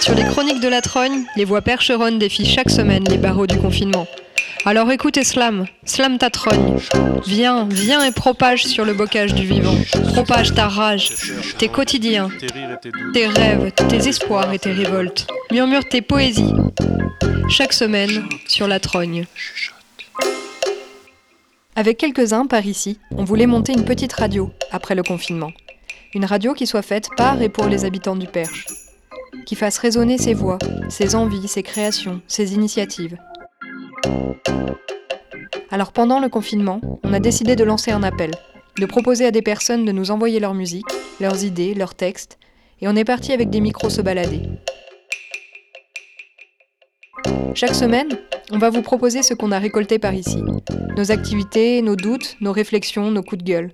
Sur 0.00 0.14
les 0.14 0.24
chroniques 0.24 0.60
de 0.60 0.68
la 0.68 0.80
Trogne, 0.80 1.24
les 1.36 1.44
voix 1.44 1.62
percheronnes 1.62 2.18
défient 2.18 2.46
chaque 2.46 2.70
semaine 2.70 3.04
les 3.08 3.18
barreaux 3.18 3.46
du 3.46 3.58
confinement. 3.58 4.06
Alors 4.64 4.90
écoute 4.90 5.22
Slam, 5.22 5.66
slam 5.84 6.18
ta 6.18 6.30
trogne. 6.30 6.78
Viens, 7.26 7.66
viens 7.70 8.04
et 8.04 8.10
propage 8.10 8.66
sur 8.66 8.84
le 8.84 8.92
bocage 8.92 9.34
du 9.34 9.46
vivant. 9.46 9.74
Propage 10.12 10.54
ta 10.54 10.68
rage, 10.68 11.10
tes 11.58 11.68
quotidiens, 11.68 12.28
tes 13.12 13.26
rêves, 13.26 13.72
tes 13.72 14.08
espoirs 14.08 14.52
et 14.52 14.58
tes 14.58 14.72
révoltes. 14.72 15.26
Murmure 15.50 15.84
tes 15.88 16.02
poésies. 16.02 16.52
Chaque 17.48 17.72
semaine 17.72 18.24
sur 18.46 18.68
la 18.68 18.80
trogne. 18.80 19.26
Avec 21.76 21.96
quelques-uns 21.96 22.46
par 22.46 22.66
ici, 22.66 22.98
on 23.16 23.24
voulait 23.24 23.46
monter 23.46 23.72
une 23.72 23.84
petite 23.84 24.12
radio 24.12 24.50
après 24.72 24.94
le 24.94 25.02
confinement. 25.02 25.52
Une 26.14 26.24
radio 26.24 26.52
qui 26.52 26.66
soit 26.66 26.82
faite 26.82 27.08
par 27.16 27.40
et 27.40 27.48
pour 27.48 27.66
les 27.66 27.84
habitants 27.84 28.16
du 28.16 28.26
Perche. 28.26 28.66
Qui 29.46 29.54
fasse 29.54 29.78
résonner 29.78 30.18
ses 30.18 30.34
voix, 30.34 30.58
ses 30.88 31.14
envies, 31.14 31.48
ses 31.48 31.62
créations, 31.62 32.20
ses 32.26 32.54
initiatives. 32.54 33.16
Alors 35.70 35.92
pendant 35.92 36.20
le 36.20 36.28
confinement, 36.28 36.80
on 37.04 37.12
a 37.12 37.20
décidé 37.20 37.56
de 37.56 37.64
lancer 37.64 37.90
un 37.90 38.02
appel, 38.02 38.30
de 38.78 38.86
proposer 38.86 39.26
à 39.26 39.30
des 39.30 39.42
personnes 39.42 39.84
de 39.84 39.92
nous 39.92 40.10
envoyer 40.10 40.40
leur 40.40 40.54
musique, 40.54 40.86
leurs 41.20 41.44
idées, 41.44 41.74
leurs 41.74 41.94
textes, 41.94 42.38
et 42.80 42.88
on 42.88 42.96
est 42.96 43.04
parti 43.04 43.32
avec 43.32 43.50
des 43.50 43.60
micros 43.60 43.90
se 43.90 44.00
balader. 44.00 44.42
Chaque 47.54 47.74
semaine, 47.74 48.08
on 48.50 48.58
va 48.58 48.70
vous 48.70 48.82
proposer 48.82 49.22
ce 49.22 49.34
qu'on 49.34 49.52
a 49.52 49.58
récolté 49.58 49.98
par 49.98 50.14
ici. 50.14 50.42
Nos 50.96 51.10
activités, 51.10 51.82
nos 51.82 51.96
doutes, 51.96 52.36
nos 52.40 52.52
réflexions, 52.52 53.10
nos 53.10 53.22
coups 53.22 53.42
de 53.42 53.50
gueule. 53.50 53.72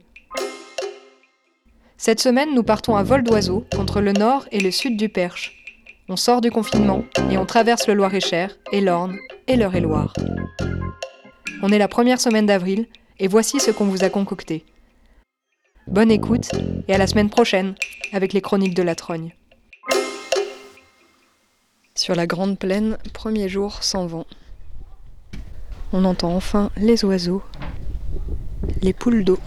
Cette 1.96 2.20
semaine, 2.20 2.54
nous 2.54 2.62
partons 2.62 2.96
à 2.96 3.02
vol 3.02 3.22
d'oiseau 3.22 3.64
entre 3.78 4.00
le 4.00 4.12
nord 4.12 4.46
et 4.50 4.60
le 4.60 4.70
sud 4.70 4.96
du 4.96 5.08
Perche. 5.08 5.64
On 6.08 6.16
sort 6.16 6.40
du 6.40 6.50
confinement 6.50 7.04
et 7.30 7.38
on 7.38 7.46
traverse 7.46 7.86
le 7.86 7.94
Loir-et-Cher, 7.94 8.56
et 8.72 8.80
l'Orne 8.80 9.16
et 9.46 9.56
l'Eure-et-Loire. 9.56 10.12
On 11.62 11.70
est 11.70 11.78
la 11.78 11.88
première 11.88 12.20
semaine 12.20 12.46
d'avril 12.46 12.86
et 13.18 13.28
voici 13.28 13.60
ce 13.60 13.70
qu'on 13.70 13.86
vous 13.86 14.04
a 14.04 14.10
concocté. 14.10 14.64
Bonne 15.86 16.10
écoute 16.10 16.50
et 16.88 16.94
à 16.94 16.98
la 16.98 17.06
semaine 17.06 17.30
prochaine 17.30 17.74
avec 18.12 18.32
les 18.32 18.40
chroniques 18.40 18.74
de 18.74 18.82
la 18.82 18.94
Trogne. 18.94 19.32
Sur 21.94 22.16
la 22.16 22.26
grande 22.26 22.58
plaine, 22.58 22.98
premier 23.12 23.48
jour 23.48 23.82
sans 23.82 24.06
vent. 24.06 24.26
On 25.92 26.04
entend 26.04 26.34
enfin 26.34 26.70
les 26.76 27.04
oiseaux, 27.04 27.42
les 28.82 28.92
poules 28.92 29.24
d'eau, 29.24 29.38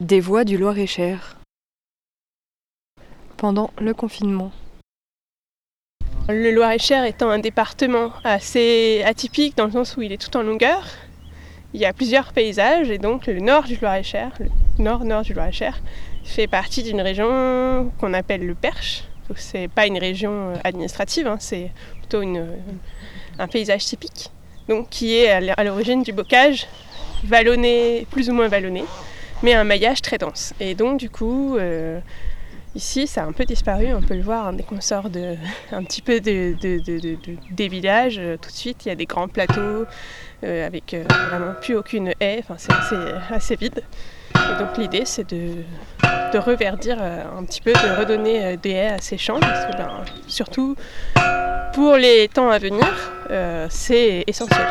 des 0.00 0.20
voix 0.20 0.44
du 0.44 0.56
Loir-et-Cher. 0.56 1.33
Le 3.44 3.92
confinement. 3.92 4.50
Le 6.30 6.50
Loir-et-Cher 6.50 7.04
étant 7.04 7.28
un 7.28 7.38
département 7.38 8.10
assez 8.24 9.02
atypique 9.04 9.54
dans 9.54 9.66
le 9.66 9.72
sens 9.72 9.98
où 9.98 10.02
il 10.02 10.12
est 10.12 10.16
tout 10.16 10.34
en 10.38 10.42
longueur, 10.42 10.86
il 11.74 11.80
y 11.80 11.84
a 11.84 11.92
plusieurs 11.92 12.32
paysages 12.32 12.88
et 12.88 12.96
donc 12.96 13.26
le 13.26 13.40
nord 13.40 13.64
du 13.64 13.76
Loir-et-Cher, 13.76 14.30
le 14.40 14.46
nord-nord 14.82 15.22
du 15.22 15.34
Loir-et-Cher, 15.34 15.78
fait 16.24 16.46
partie 16.46 16.82
d'une 16.82 17.02
région 17.02 17.92
qu'on 17.98 18.14
appelle 18.14 18.46
le 18.46 18.54
Perche. 18.54 19.04
Ce 19.36 19.58
n'est 19.58 19.68
pas 19.68 19.86
une 19.86 19.98
région 19.98 20.54
administrative, 20.64 21.26
hein, 21.26 21.36
c'est 21.38 21.70
plutôt 21.98 22.22
une, 22.22 22.46
un 23.38 23.46
paysage 23.46 23.84
typique, 23.84 24.30
donc 24.70 24.88
qui 24.88 25.16
est 25.16 25.28
à 25.28 25.64
l'origine 25.64 26.02
du 26.02 26.14
bocage 26.14 26.66
vallonné, 27.24 28.06
plus 28.10 28.30
ou 28.30 28.32
moins 28.32 28.48
vallonné, 28.48 28.84
mais 29.42 29.52
un 29.52 29.64
maillage 29.64 30.00
très 30.00 30.16
dense. 30.16 30.54
Et 30.60 30.74
donc 30.74 30.98
du 30.98 31.10
coup, 31.10 31.58
euh, 31.58 32.00
Ici, 32.74 33.06
ça 33.06 33.22
a 33.22 33.26
un 33.26 33.32
peu 33.32 33.44
disparu, 33.44 33.94
on 33.94 34.02
peut 34.02 34.14
le 34.14 34.22
voir, 34.22 34.48
hein, 34.48 34.52
dès 34.52 34.64
qu'on 34.64 34.80
sort 34.80 35.08
de, 35.08 35.36
un 35.72 35.84
petit 35.84 36.02
peu 36.02 36.20
de, 36.20 36.56
des 37.50 37.68
villages, 37.68 38.18
euh, 38.18 38.36
tout 38.36 38.50
de 38.50 38.54
suite, 38.54 38.84
il 38.84 38.88
y 38.88 38.92
a 38.92 38.96
des 38.96 39.06
grands 39.06 39.28
plateaux 39.28 39.84
euh, 40.42 40.66
avec 40.66 40.92
euh, 40.92 41.04
vraiment 41.30 41.54
plus 41.60 41.76
aucune 41.76 42.12
haie, 42.20 42.40
enfin, 42.40 42.56
c'est 42.58 42.72
assez, 43.32 43.54
vide. 43.54 43.84
Et 44.34 44.58
donc 44.58 44.76
l'idée, 44.76 45.04
c'est 45.04 45.28
de, 45.30 45.62
reverdir 46.36 47.00
un 47.00 47.44
petit 47.44 47.60
peu, 47.60 47.72
de 47.72 48.00
redonner 48.00 48.56
des 48.56 48.70
haies 48.70 48.88
à 48.88 48.98
ces 48.98 49.16
champs, 49.18 49.38
parce 49.38 49.66
que 49.66 49.76
ben, 49.76 50.04
surtout 50.26 50.74
pour 51.72 51.94
les 51.94 52.26
temps 52.26 52.50
à 52.50 52.58
venir, 52.58 52.88
c'est 53.70 54.24
essentiel. 54.26 54.66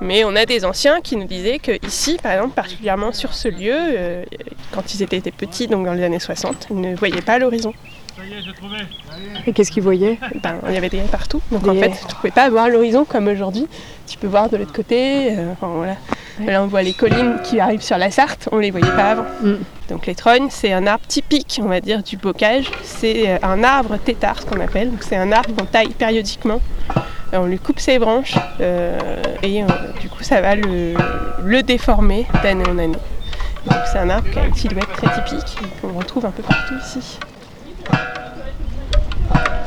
Mais 0.00 0.24
on 0.24 0.34
a 0.36 0.46
des 0.46 0.64
anciens 0.64 1.00
qui 1.00 1.16
nous 1.16 1.26
disaient 1.26 1.58
qu'ici, 1.58 2.18
par 2.22 2.32
exemple, 2.32 2.54
particulièrement 2.54 3.12
sur 3.12 3.34
ce 3.34 3.48
lieu, 3.48 3.74
euh, 3.74 4.24
quand 4.72 4.94
ils 4.94 5.02
étaient 5.02 5.20
petits, 5.30 5.68
donc 5.68 5.86
dans 5.86 5.92
les 5.92 6.02
années 6.02 6.18
60, 6.18 6.68
ils 6.70 6.80
ne 6.80 6.94
voyaient 6.94 7.22
pas 7.22 7.38
l'horizon. 7.38 7.72
Et 9.46 9.52
qu'est-ce 9.52 9.70
qu'ils 9.70 9.82
voyaient? 9.82 10.18
Ben, 10.42 10.56
Il 10.68 10.74
y 10.74 10.76
avait 10.76 10.88
des 10.88 10.98
haies 10.98 11.08
partout. 11.10 11.40
Donc 11.50 11.66
en 11.66 11.74
fait, 11.74 11.90
tu 11.90 12.06
ne 12.06 12.20
pouvais 12.20 12.30
pas 12.30 12.48
voir 12.50 12.68
l'horizon 12.68 13.04
comme 13.04 13.28
aujourd'hui. 13.28 13.66
Tu 14.06 14.18
peux 14.18 14.26
voir 14.26 14.48
de 14.48 14.56
l'autre 14.56 14.72
côté. 14.72 15.36
Euh, 15.36 15.52
voilà. 15.60 15.96
Là, 16.40 16.62
on 16.62 16.66
voit 16.66 16.82
les 16.82 16.92
collines 16.92 17.38
qui 17.42 17.60
arrivent 17.60 17.82
sur 17.82 17.98
la 17.98 18.10
Sarthe. 18.10 18.48
On 18.52 18.56
ne 18.56 18.62
les 18.62 18.70
voyait 18.70 18.92
pas 18.92 19.12
avant. 19.12 19.26
Mm. 19.42 19.56
Donc 19.88 20.06
les 20.06 20.14
trognes, 20.14 20.48
c'est 20.50 20.72
un 20.72 20.86
arbre 20.86 21.06
typique, 21.06 21.60
on 21.62 21.68
va 21.68 21.80
dire, 21.80 22.02
du 22.02 22.16
bocage. 22.16 22.70
C'est 22.82 23.28
euh, 23.28 23.38
un 23.42 23.62
arbre 23.64 23.96
tétard, 23.96 24.40
ce 24.40 24.46
qu'on 24.46 24.60
appelle. 24.60 24.90
c'est 25.00 25.16
un 25.16 25.32
arbre 25.32 25.54
qu'on 25.56 25.66
taille 25.66 25.90
périodiquement 25.90 26.60
on 27.40 27.46
lui 27.46 27.58
coupe 27.58 27.80
ses 27.80 27.98
branches 27.98 28.36
euh, 28.60 29.22
et 29.42 29.62
euh, 29.62 29.66
du 30.00 30.08
coup 30.08 30.22
ça 30.22 30.40
va 30.40 30.54
le, 30.54 31.62
déformer 31.62 32.26
d'année 32.42 32.64
en 32.68 32.78
année. 32.78 32.98
c'est 33.90 33.98
un 33.98 34.10
arbre 34.10 34.28
qui 34.30 34.38
a 34.38 34.46
une 34.46 34.54
silhouette 34.54 34.92
très 34.92 35.08
typique 35.14 35.58
qu'on 35.80 35.92
retrouve 35.92 36.26
un 36.26 36.30
peu 36.30 36.42
partout 36.42 36.74
ici. 36.80 37.18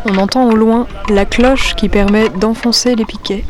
On 0.06 0.18
entend 0.18 0.48
au 0.50 0.56
loin 0.56 0.88
la 1.10 1.26
cloche 1.26 1.76
qui 1.76 1.90
permet 1.90 2.30
d'enfoncer 2.30 2.96
les 2.96 3.06
piquets. 3.06 3.44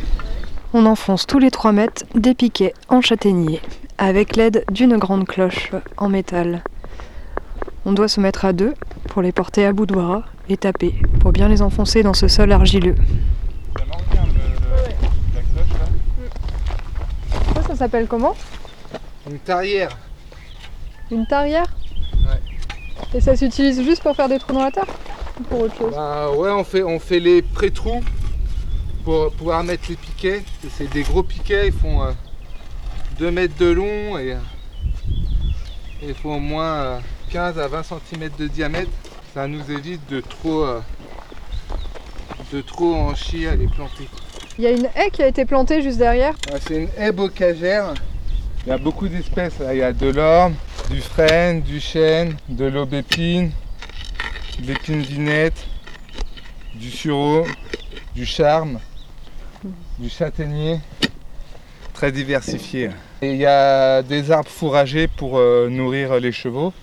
On 0.74 0.86
enfonce 0.86 1.28
tous 1.28 1.40
les 1.40 1.52
3 1.52 1.74
mètres 1.74 2.04
des 2.16 2.34
piquets 2.34 2.74
en 2.88 3.02
châtaignier 3.02 3.62
avec 3.98 4.36
l'aide 4.36 4.64
d'une 4.72 4.98
grande 4.98 5.26
cloche 5.26 5.72
en 5.98 6.10
métal. 6.10 6.64
On 7.86 7.94
doit 7.94 8.08
se 8.08 8.20
mettre 8.20 8.46
à 8.46 8.54
deux 8.54 8.74
pour 9.10 9.22
les 9.22 9.32
porter 9.32 9.66
à 9.66 9.74
bout 9.74 9.88
et 10.50 10.58
taper 10.58 10.96
pour 11.20 11.32
bien 11.32 11.48
les 11.48 11.62
enfoncer 11.62 12.04
dans 12.04 12.14
ce 12.14 12.28
sol 12.28 12.52
argileux. 12.52 12.96
Ça 17.76 17.80
s'appelle 17.80 18.08
comment 18.08 18.34
Une 19.30 19.38
tarière. 19.38 19.98
Une 21.12 21.28
tarière 21.28 21.66
Ouais. 22.14 22.40
Et 23.14 23.20
ça 23.20 23.36
s'utilise 23.36 23.84
juste 23.84 24.02
pour 24.02 24.16
faire 24.16 24.30
des 24.30 24.40
trous 24.40 24.54
dans 24.54 24.64
la 24.64 24.72
terre 24.72 24.88
ou 25.38 25.44
pour 25.44 25.60
autre 25.60 25.78
chose 25.78 25.94
bah, 25.94 26.32
Ouais, 26.32 26.52
on 26.52 26.64
fait, 26.64 26.84
on 26.84 27.00
fait 27.00 27.20
les 27.20 27.42
pré-trous 27.42 28.02
pour 29.04 29.30
pouvoir 29.34 29.62
mettre 29.66 29.90
les 29.90 29.98
piquets. 29.98 30.46
C'est 30.72 30.90
des 30.90 31.04
gros 31.04 31.22
piquets, 31.22 31.68
ils 31.68 31.74
font 31.74 32.16
2 33.20 33.26
euh, 33.26 33.32
mètres 33.32 33.58
de 33.58 33.72
long 33.72 34.18
et, 34.20 34.38
il 36.02 36.14
faut 36.14 36.32
au 36.32 36.40
moins 36.40 37.02
15 37.30 37.58
euh, 37.58 37.66
à 37.66 37.68
20 37.68 37.84
cm 37.84 38.30
de 38.40 38.48
diamètre. 38.48 38.92
Ça 39.34 39.50
nous 39.50 39.70
évite 39.70 40.10
de 40.10 40.22
trop, 40.22 40.64
euh, 40.64 40.80
de 42.54 42.62
trop 42.62 42.96
en 42.96 43.14
chier 43.16 43.50
à 43.50 43.58
les 43.58 43.68
planter. 43.68 44.08
Il 44.58 44.64
y 44.64 44.68
a 44.68 44.72
une 44.72 44.88
haie 44.96 45.10
qui 45.12 45.22
a 45.22 45.28
été 45.28 45.44
plantée 45.44 45.82
juste 45.82 45.98
derrière. 45.98 46.34
C'est 46.62 46.84
une 46.84 46.90
haie 46.98 47.12
bocagère. 47.12 47.94
Il 48.66 48.70
y 48.70 48.72
a 48.72 48.78
beaucoup 48.78 49.10
d'espèces. 49.10 49.56
Il 49.70 49.78
y 49.78 49.84
a 49.84 49.92
de 49.92 50.08
l'orme, 50.08 50.56
du 50.90 51.02
frêne, 51.02 51.62
du 51.62 51.82
chêne, 51.82 52.38
de 52.48 52.64
l'aubépine, 52.66 53.52
de 54.60 54.68
l'épine 54.68 55.02
vinette, 55.02 55.66
du 56.74 56.90
sureau, 56.90 57.46
du 58.16 58.26
charme, 58.26 58.80
du 60.00 60.10
châtaignier. 60.10 60.80
Très 61.94 62.14
diversifié. 62.14 62.92
Et 63.22 63.32
il 63.32 63.38
y 63.38 63.46
a 63.46 64.02
des 64.04 64.32
arbres 64.32 64.50
fourragers 64.50 65.08
pour 65.08 65.38
euh, 65.38 65.70
nourrir 65.70 66.18
les 66.20 66.32
chevaux. 66.32 66.74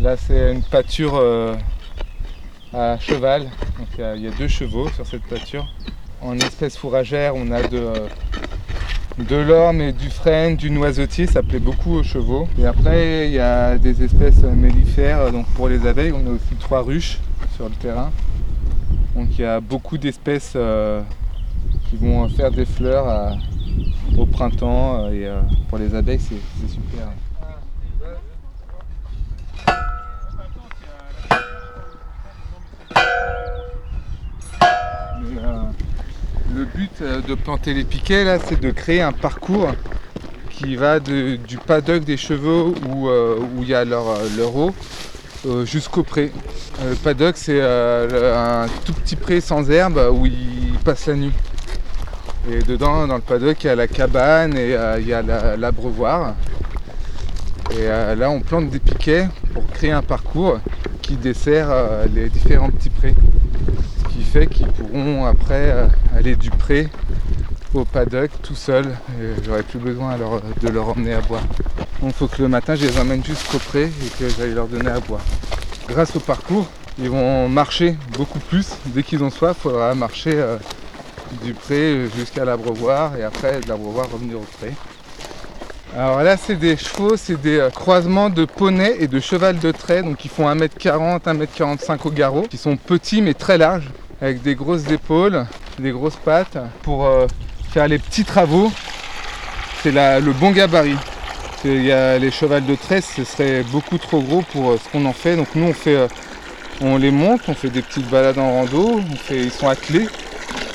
Là, 0.00 0.16
c'est 0.16 0.52
une 0.52 0.62
pâture 0.62 1.16
euh, 1.16 1.54
à 2.72 2.98
cheval. 2.98 3.42
Donc, 3.78 3.88
il 4.16 4.22
y, 4.22 4.28
a 4.28 4.30
deux 4.30 4.48
chevaux 4.48 4.88
sur 4.90 5.06
cette 5.06 5.24
pâture. 5.24 5.66
En 6.26 6.36
espèces 6.38 6.76
fourragères, 6.76 7.36
on 7.36 7.52
a 7.52 7.62
de, 7.62 9.36
l'orme 9.36 9.80
et 9.80 9.92
du 9.92 10.10
frêne, 10.10 10.56
du 10.56 10.72
noisetier, 10.72 11.28
ça 11.28 11.40
plaît 11.40 11.60
beaucoup 11.60 11.92
aux 11.92 12.02
chevaux. 12.02 12.48
Et 12.58 12.66
après, 12.66 13.28
il 13.28 13.34
y 13.34 13.38
a 13.38 13.78
des 13.78 14.02
espèces 14.02 14.42
mellifères. 14.42 15.30
Donc 15.30 15.46
pour 15.54 15.68
les 15.68 15.86
abeilles, 15.86 16.10
on 16.10 16.26
a 16.28 16.34
aussi 16.34 16.56
trois 16.58 16.82
ruches 16.82 17.18
sur 17.54 17.68
le 17.68 17.76
terrain. 17.76 18.10
Donc 19.14 19.28
il 19.38 19.42
y 19.42 19.44
a 19.44 19.60
beaucoup 19.60 19.98
d'espèces 19.98 20.54
euh, 20.56 21.00
qui 21.88 21.96
vont 21.96 22.28
faire 22.28 22.50
des 22.50 22.66
fleurs 22.66 23.38
au 24.18 24.26
printemps. 24.26 25.08
Et 25.10 25.26
euh, 25.26 25.40
pour 25.68 25.78
les 25.78 25.94
abeilles, 25.94 26.18
c'est 26.18 26.68
super. 26.68 27.06
Le 36.56 36.64
but 36.64 36.90
euh, 37.02 37.20
de 37.20 37.34
planter 37.34 37.74
les 37.74 37.84
piquets 37.84 38.24
là, 38.24 38.38
c'est 38.38 38.58
de 38.58 38.70
créer 38.70 39.02
un 39.02 39.12
parcours 39.12 39.72
qui 40.50 40.74
va 40.74 41.00
du 41.00 41.58
paddock 41.66 42.02
des 42.04 42.16
chevaux 42.16 42.74
où, 42.88 43.08
euh, 43.10 43.36
il 43.60 43.68
y 43.68 43.74
a 43.74 43.84
leur, 43.84 44.04
euh, 44.08 44.46
eau 44.54 44.72
jusqu'au 45.66 46.02
pré. 46.02 46.32
Le 46.82 46.94
paddock, 46.94 47.36
c'est 47.36 47.60
un 47.60 48.66
tout 48.86 48.94
petit 48.94 49.16
pré 49.16 49.40
sans 49.42 49.70
herbe 49.70 50.00
où 50.12 50.24
ils 50.24 50.78
passent 50.82 51.06
la 51.06 51.14
nuit. 51.14 51.32
Et 52.50 52.62
dedans, 52.62 53.06
dans 53.06 53.16
le 53.16 53.20
paddock, 53.20 53.62
il 53.62 53.66
y 53.66 53.70
a 53.70 53.76
la 53.76 53.86
cabane 53.86 54.56
et 54.56 54.76
il 55.00 55.06
y 55.06 55.12
a 55.12 55.20
la- 55.22 55.56
l'abreuvoir. 55.56 56.34
et 57.72 57.74
euh, 57.80 58.14
là, 58.14 58.30
on 58.30 58.40
plante 58.40 58.70
des 58.70 58.78
piquets 58.78 59.28
pour 59.52 59.66
créer 59.68 59.92
un 59.92 60.02
parcours 60.02 60.58
qui 61.06 61.16
dessert 61.16 61.68
euh, 61.70 62.06
les 62.14 62.28
différents 62.28 62.70
petits 62.70 62.90
prés. 62.90 63.14
Ce 64.02 64.08
qui 64.14 64.22
fait 64.24 64.46
qu'ils 64.46 64.66
pourront 64.68 65.24
après 65.24 65.70
euh, 65.70 65.86
aller 66.16 66.34
du 66.36 66.50
pré 66.50 66.88
au 67.74 67.84
paddock 67.84 68.30
tout 68.42 68.54
seuls. 68.54 68.88
Et 69.20 69.44
J'aurais 69.44 69.62
plus 69.62 69.78
besoin 69.78 70.16
leur- 70.16 70.42
de 70.60 70.68
leur 70.68 70.88
emmener 70.88 71.14
à 71.14 71.20
boire. 71.20 71.42
Donc 72.00 72.10
il 72.10 72.12
faut 72.12 72.26
que 72.26 72.42
le 72.42 72.48
matin, 72.48 72.74
je 72.74 72.86
les 72.86 72.98
emmène 72.98 73.24
jusqu'au 73.24 73.58
pré 73.58 73.84
et 73.84 74.08
que 74.18 74.28
j'aille 74.28 74.54
leur 74.54 74.66
donner 74.66 74.90
à 74.90 75.00
boire. 75.00 75.20
Grâce 75.88 76.16
au 76.16 76.20
parcours, 76.20 76.66
ils 76.98 77.08
vont 77.10 77.48
marcher 77.48 77.96
beaucoup 78.16 78.38
plus. 78.40 78.68
Dès 78.86 79.02
qu'ils 79.02 79.22
ont 79.22 79.30
soif, 79.30 79.56
il 79.60 79.62
faudra 79.62 79.94
marcher 79.94 80.32
euh, 80.34 80.56
du 81.44 81.52
pré 81.54 82.08
jusqu'à 82.16 82.44
l'abreuvoir 82.44 83.16
et 83.16 83.22
après 83.22 83.60
de 83.60 83.68
l'abreuvoir 83.68 84.10
revenir 84.10 84.38
au 84.38 84.46
pré. 84.58 84.72
Alors 85.94 86.22
là, 86.22 86.36
c'est 86.36 86.56
des 86.56 86.76
chevaux, 86.76 87.16
c'est 87.16 87.40
des 87.40 87.58
euh, 87.58 87.70
croisements 87.70 88.28
de 88.28 88.44
poney 88.44 88.96
et 88.98 89.06
de 89.06 89.20
cheval 89.20 89.58
de 89.58 89.70
trait, 89.70 90.02
donc 90.02 90.24
ils 90.24 90.30
font 90.30 90.48
1m40, 90.48 91.22
1m45 91.22 91.98
au 92.04 92.10
garrot, 92.10 92.42
qui 92.42 92.58
sont 92.58 92.76
petits 92.76 93.22
mais 93.22 93.34
très 93.34 93.56
larges, 93.56 93.88
avec 94.20 94.42
des 94.42 94.54
grosses 94.54 94.90
épaules, 94.90 95.46
des 95.78 95.92
grosses 95.92 96.16
pattes, 96.16 96.58
pour 96.82 97.06
euh, 97.06 97.26
faire 97.70 97.88
les 97.88 97.98
petits 97.98 98.24
travaux. 98.24 98.70
C'est 99.82 99.92
le 99.92 100.32
bon 100.32 100.50
gabarit. 100.50 100.96
Y 101.64 101.90
a 101.90 102.18
les 102.18 102.30
chevals 102.30 102.64
de 102.64 102.76
trait, 102.76 103.00
ce 103.00 103.24
serait 103.24 103.64
beaucoup 103.64 103.98
trop 103.98 104.20
gros 104.20 104.42
pour 104.52 104.70
euh, 104.70 104.76
ce 104.82 104.88
qu'on 104.90 105.04
en 105.04 105.12
fait. 105.12 105.36
Donc 105.36 105.48
nous, 105.54 105.72
on 106.80 106.96
les 106.96 107.10
monte, 107.10 107.40
on 107.48 107.54
fait 107.54 107.70
des 107.70 107.82
petites 107.82 108.08
balades 108.08 108.38
en 108.38 108.52
rando, 108.52 109.00
on 109.00 109.34
ils 109.34 109.50
sont 109.50 109.68
attelés. 109.68 110.04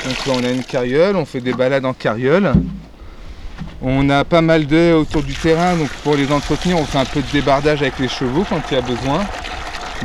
Donc 0.05 0.25
là, 0.25 0.33
on 0.35 0.43
a 0.43 0.49
une 0.49 0.63
carriole, 0.63 1.15
on 1.15 1.25
fait 1.25 1.41
des 1.41 1.53
balades 1.53 1.85
en 1.85 1.93
carriole. 1.93 2.51
On 3.83 4.11
a 4.11 4.23
pas 4.23 4.41
mal 4.41 4.67
d'œufs 4.67 4.95
autour 4.95 5.23
du 5.23 5.33
terrain, 5.33 5.75
donc 5.75 5.89
pour 6.03 6.15
les 6.15 6.31
entretenir, 6.31 6.77
on 6.77 6.85
fait 6.85 6.99
un 6.99 7.05
peu 7.05 7.19
de 7.19 7.31
débardage 7.31 7.81
avec 7.81 7.97
les 7.97 8.07
chevaux 8.07 8.45
quand 8.47 8.61
il 8.69 8.75
y 8.75 8.77
a 8.77 8.81
besoin. 8.81 9.25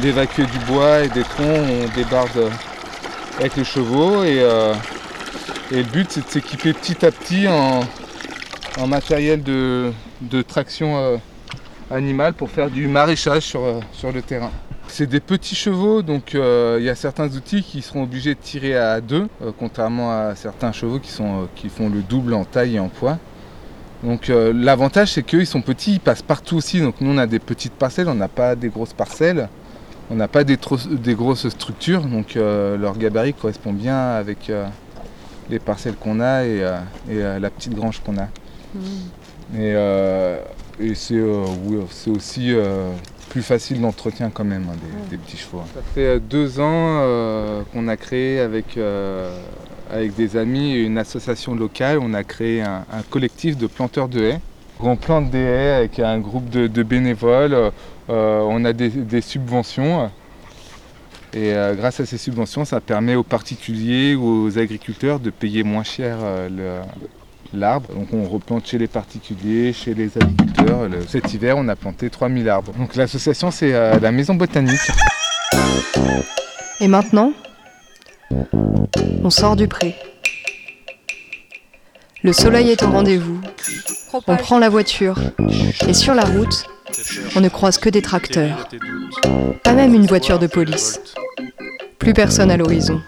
D'évacuer 0.01 0.47
du 0.47 0.59
bois 0.61 1.01
et 1.01 1.09
des 1.09 1.23
troncs, 1.23 1.47
on 1.47 1.95
débarde 1.95 2.51
avec 3.39 3.55
les 3.57 3.65
chevaux. 3.65 4.25
Et, 4.25 4.39
euh, 4.41 4.73
le 5.71 5.83
but, 5.83 6.07
c'est 6.11 6.25
de 6.25 6.31
s'équiper 6.31 6.73
petit 6.73 7.05
à 7.05 7.11
petit 7.11 7.47
en, 7.49 8.87
matériel 8.87 9.43
de, 9.43 9.93
traction 10.49 10.97
euh, 10.97 11.17
animale 11.91 12.33
pour 12.33 12.49
faire 12.49 12.71
du 12.71 12.87
maraîchage 12.89 13.43
sur, 13.43 13.63
euh, 13.63 13.81
sur 13.93 14.11
le 14.11 14.23
terrain. 14.23 14.53
C'est 14.89 15.07
des 15.07 15.21
petits 15.21 15.57
chevaux, 15.57 16.01
donc 16.01 16.33
il 16.33 16.83
y 16.83 16.89
a 16.89 16.95
certains 16.95 17.29
outils 17.29 17.63
qui 17.63 17.83
seront 17.83 18.05
obligés 18.05 18.35
de 18.35 18.41
tirer 18.41 18.75
à 18.75 19.03
deux, 19.03 19.29
contrairement 19.59 20.13
à 20.13 20.35
certains 20.35 20.73
chevaux 20.73 21.01
qui 21.01 21.69
font 21.69 21.89
le 21.91 22.01
double 22.03 22.33
en 22.33 22.45
taille 22.45 22.77
et 22.77 22.79
en 22.79 22.89
poids. 22.89 23.19
Donc 24.03 24.29
euh, 24.31 24.53
l'avantage 24.55 25.13
c'est 25.13 25.23
qu'ils 25.23 25.47
sont 25.47 25.63
petits, 25.63 25.95
ils 25.95 26.01
passent 26.01 26.23
partout 26.23 26.57
aussi. 26.57 26.81
Donc 26.81 27.01
nous 27.01 27.11
on 27.13 27.19
a 27.19 27.27
des 27.27 27.39
petites 27.39 27.73
parcelles, 27.73 28.09
on 28.09 28.15
n'a 28.15 28.29
pas 28.29 28.55
des 28.55 28.69
grosses 28.69 28.93
parcelles, 28.93 29.49
on 30.11 30.15
n'a 30.15 30.29
pas 30.29 30.45
des, 30.45 30.57
tro- 30.57 30.77
des 30.77 31.15
grosses 31.15 31.49
structures, 31.49 32.03
donc 32.03 32.37
euh, 32.37 32.77
leur 32.77 32.97
gabarit 32.97 33.35
correspond 33.35 33.73
bien 33.73 33.99
avec 34.11 34.51
euh, 34.51 34.67
les 35.51 35.59
parcelles 35.59 35.95
qu'on 35.97 36.21
a 36.21 36.45
et, 36.45 36.63
euh, 36.63 36.79
et, 37.11 37.23
euh, 37.23 37.39
la 37.39 37.51
petite 37.51 37.75
grange 37.75 38.01
qu'on 38.05 38.19
a. 38.19 38.29
Et, 39.55 39.73
euh, 39.75 40.39
et 40.79 40.95
c'est 40.95 41.15
euh, 41.15 41.45
oui, 41.65 41.79
c'est 41.91 42.11
aussi 42.11 42.53
euh, 42.53 42.91
plus 43.31 43.43
facile 43.43 43.81
d'entretien 43.81 44.31
quand 44.33 44.45
même 44.45 44.67
hein, 44.71 44.77
des, 45.09 45.17
des 45.17 45.23
petits 45.23 45.37
chevaux. 45.39 45.63
Ça 45.75 45.81
fait 45.95 46.21
deux 46.21 46.61
ans 46.61 46.99
euh, 47.01 47.63
qu'on 47.73 47.89
a 47.89 47.97
créé 47.97 48.41
avec, 48.41 48.77
euh, 48.77 49.37
avec 49.91 50.15
des 50.15 50.37
amis 50.37 50.75
et 50.75 50.83
une 50.83 50.99
association 50.99 51.55
locale, 51.55 51.99
on 52.01 52.15
a 52.15 52.25
créé 52.25 52.63
un, 52.63 52.85
collectif 53.11 53.57
de 53.57 53.67
planteurs 53.67 54.09
de 54.09 54.21
haies. 54.21 54.41
On 54.81 54.97
plante 54.97 55.31
des 55.31 55.39
haies 55.39 55.75
avec 55.75 55.99
un 55.99 56.19
groupe 56.19 56.51
de, 56.51 56.83
bénévoles, 56.83 57.55
euh, 58.11 58.41
on 58.43 58.65
a 58.65 58.73
des, 58.73 59.21
subventions. 59.21 60.11
Et 61.33 61.53
euh, 61.53 61.75
grâce 61.75 62.01
à 62.01 62.07
ces 62.07 62.19
subventions, 62.19 62.65
ça 62.65 62.81
permet 62.81 63.15
aux 63.15 63.23
particuliers 63.23 64.15
ou 64.15 64.47
aux 64.47 64.59
agriculteurs 64.59 65.21
de 65.21 65.31
payer 65.31 65.63
moins 65.63 65.85
cher 65.85 66.19
euh, 66.23 66.83
l'arbre. 67.55 67.89
Donc 67.95 68.09
on 68.13 68.29
replante 68.29 68.67
chez 68.67 68.79
les 68.79 68.87
particuliers, 68.87 69.73
chez 69.73 69.95
les 69.95 70.17
agriculteurs. 70.17 70.89
Cet 71.09 71.33
hiver, 71.33 71.57
on 71.57 71.69
a 71.69 71.77
planté 71.77 72.11
3000 72.11 72.49
arbres. 72.49 72.73
Donc 72.79 72.97
l'association, 72.97 73.51
c'est 73.51 73.73
la 73.73 74.13
Maison 74.13 74.35
Botanique. 74.35 74.81
Et 76.81 76.89
maintenant, 76.89 77.33
on 78.31 79.31
sort 79.31 79.57
du 79.57 79.69
pré. 79.69 79.95
Le 82.23 82.33
soleil 82.33 82.71
est 82.71 82.83
au 82.83 82.91
rendez-vous. 82.91 83.41
On 84.27 84.37
prend 84.37 84.59
la 84.59 84.69
voiture. 84.69 85.19
Et 85.87 85.95
sur 85.95 86.15
la 86.15 86.25
route, 86.25 86.65
on 87.37 87.41
ne 87.41 87.49
croise 87.49 87.79
que 87.79 87.89
des 87.89 88.03
tracteurs. 88.03 88.69
Pas 89.63 89.73
même 89.73 89.95
une 89.95 90.07
voiture 90.07 90.39
de 90.39 90.47
police. 90.47 91.01
Plus 91.99 92.15
personne 92.15 92.51
à 92.51 92.57
l'horizon. 92.57 93.01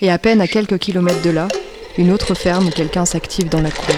Et 0.00 0.10
à 0.10 0.18
peine 0.18 0.40
à 0.40 0.46
quelques 0.46 0.78
kilomètres 0.78 1.22
de 1.22 1.30
là, 1.30 1.48
une 1.98 2.12
autre 2.12 2.34
ferme 2.34 2.66
où 2.66 2.70
quelqu'un 2.70 3.06
s'active 3.06 3.48
dans 3.48 3.62
la 3.62 3.70
cour. 3.70 3.94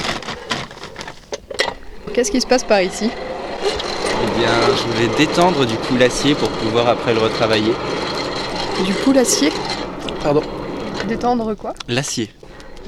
Qu'est-ce 2.15 2.31
qui 2.31 2.41
se 2.41 2.47
passe 2.47 2.65
par 2.65 2.81
ici? 2.81 3.11
Eh 3.11 4.39
bien, 4.39 4.53
je 4.77 4.99
vais 4.99 5.17
détendre 5.17 5.67
du 5.67 5.75
coup 5.75 5.97
l'acier 5.97 6.35
pour 6.35 6.49
pouvoir 6.51 6.89
après 6.89 7.13
le 7.15 7.21
retravailler. 7.21 7.73
Du 8.85 8.93
poulassier 8.93 9.53
Pardon 10.23 10.43
Détendre 11.07 11.55
quoi? 11.57 11.75
L'acier, 11.89 12.31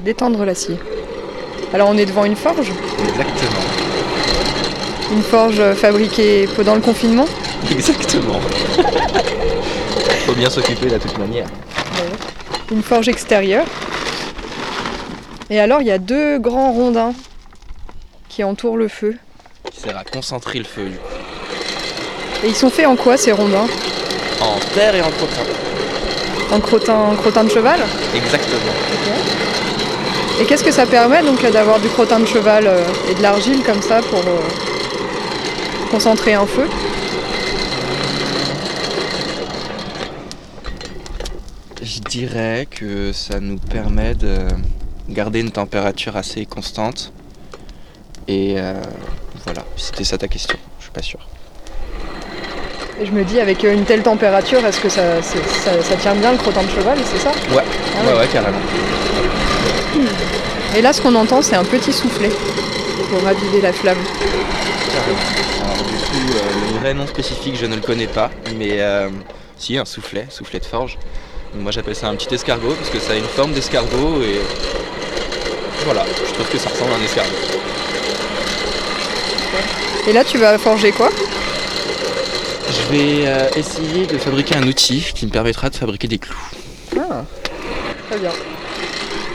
Détendre 0.03 0.45
l'acier. 0.45 0.77
Alors 1.73 1.89
on 1.89 1.97
est 1.97 2.05
devant 2.05 2.25
une 2.25 2.35
forge? 2.35 2.71
Exactement. 2.99 3.61
Une 5.11 5.21
forge 5.23 5.73
fabriquée 5.75 6.47
pendant 6.55 6.75
le 6.75 6.81
confinement? 6.81 7.25
Exactement. 7.69 8.39
Faut 10.25 10.33
bien 10.33 10.49
s'occuper 10.49 10.87
de 10.87 10.97
toute 10.97 11.17
manière. 11.17 11.47
Une 12.71 12.83
forge 12.83 13.09
extérieure. 13.09 13.65
Et 15.49 15.59
alors 15.59 15.81
il 15.81 15.87
y 15.87 15.91
a 15.91 15.97
deux 15.97 16.39
grands 16.39 16.71
rondins 16.71 17.13
qui 18.29 18.43
entourent 18.43 18.77
le 18.77 18.87
feu. 18.87 19.17
Qui 19.71 19.81
sert 19.81 19.97
à 19.97 20.03
concentrer 20.03 20.59
le 20.59 20.65
feu 20.65 20.85
du 20.89 20.95
coup. 20.97 21.03
Et 22.43 22.47
ils 22.47 22.55
sont 22.55 22.69
faits 22.69 22.87
en 22.87 22.95
quoi 22.95 23.17
ces 23.17 23.31
rondins? 23.31 23.67
En 24.41 24.57
terre 24.73 24.95
et 24.95 25.01
en 25.01 25.09
crottin. 25.11 25.43
En 26.51 26.59
crottin, 26.59 26.93
en 26.93 27.15
crottin 27.15 27.45
de 27.45 27.49
cheval 27.49 27.79
Exactement. 28.13 28.73
Et 30.41 30.45
qu'est-ce 30.45 30.63
que 30.63 30.71
ça 30.71 30.85
permet 30.85 31.21
donc 31.23 31.41
d'avoir 31.51 31.79
du 31.79 31.87
crottin 31.87 32.19
de 32.19 32.25
cheval 32.25 32.65
euh, 32.67 32.83
et 33.09 33.15
de 33.15 33.21
l'argile 33.21 33.63
comme 33.63 33.81
ça 33.81 34.01
pour 34.01 34.19
euh, 34.19 34.39
concentrer 35.91 36.33
un 36.33 36.45
feu? 36.45 36.67
Je 41.81 41.99
dirais 41.99 42.67
que 42.69 43.11
ça 43.11 43.39
nous 43.39 43.57
permet 43.57 44.15
de 44.15 44.47
garder 45.09 45.39
une 45.41 45.51
température 45.51 46.15
assez 46.17 46.45
constante. 46.45 47.13
Et 48.27 48.55
euh, 48.57 48.73
voilà, 49.45 49.63
c'était 49.77 50.03
ça 50.03 50.17
ta 50.17 50.27
question, 50.27 50.57
je 50.79 50.83
suis 50.83 50.91
pas 50.91 51.01
sûr. 51.01 51.19
Et 53.01 53.05
je 53.05 53.11
me 53.11 53.23
dis 53.23 53.39
avec 53.39 53.63
une 53.63 53.83
telle 53.83 54.03
température, 54.03 54.63
est-ce 54.65 54.79
que 54.79 54.89
ça, 54.89 55.01
c'est- 55.23 55.39
ça, 55.63 55.71
ça 55.81 55.95
tient 55.95 56.13
bien 56.13 56.31
le 56.33 56.37
crottin 56.37 56.61
de 56.63 56.69
cheval, 56.69 56.97
c'est 57.11 57.19
ça? 57.19 57.31
Ouais, 57.55 57.63
Ah 57.97 58.05
ouais, 58.05 58.13
ouais. 58.13 58.19
ouais, 58.19 58.27
carrément. 58.31 58.57
Et 60.77 60.81
là 60.81 60.93
ce 60.93 61.01
qu'on 61.01 61.15
entend 61.15 61.41
c'est 61.41 61.55
un 61.55 61.63
petit 61.65 61.91
soufflet 61.91 62.29
pour 63.09 63.21
raviver 63.23 63.59
la 63.61 63.73
flamme. 63.73 63.97
Alors 65.63 65.77
du 65.77 65.95
coup, 65.95 66.33
euh, 66.35 66.73
le 66.73 66.79
vrai 66.79 66.93
nom 66.93 67.05
spécifique, 67.07 67.55
je 67.59 67.65
ne 67.65 67.75
le 67.75 67.81
connais 67.81 68.07
pas, 68.07 68.29
mais 68.55 68.77
euh, 68.79 69.09
si, 69.57 69.77
un 69.77 69.83
soufflet, 69.85 70.27
soufflet 70.29 70.59
de 70.59 70.65
forge. 70.65 70.97
Donc 71.53 71.63
moi 71.63 71.71
j'appelle 71.71 71.95
ça 71.95 72.07
un 72.07 72.15
petit 72.15 72.33
escargot 72.33 72.73
parce 72.75 72.89
que 72.89 72.99
ça 72.99 73.13
a 73.13 73.15
une 73.15 73.25
forme 73.25 73.51
d'escargot 73.51 74.21
et 74.21 74.39
voilà, 75.85 76.05
je 76.27 76.33
trouve 76.33 76.47
que 76.47 76.57
ça 76.57 76.69
ressemble 76.69 76.91
à 76.93 76.95
un 76.95 77.03
escargot. 77.03 77.29
Et 80.07 80.13
là 80.13 80.23
tu 80.23 80.37
vas 80.37 80.57
forger 80.57 80.91
quoi? 80.91 81.09
Je 82.71 82.91
vais 82.91 83.27
euh, 83.27 83.49
essayer 83.57 84.07
de 84.07 84.17
fabriquer 84.17 84.55
un 84.55 84.63
outil 84.63 85.05
qui 85.13 85.25
me 85.25 85.31
permettra 85.31 85.69
de 85.69 85.75
fabriquer 85.75 86.07
des 86.07 86.17
clous. 86.17 86.37
Ah, 86.97 87.25
très 88.09 88.17
bien. 88.17 88.31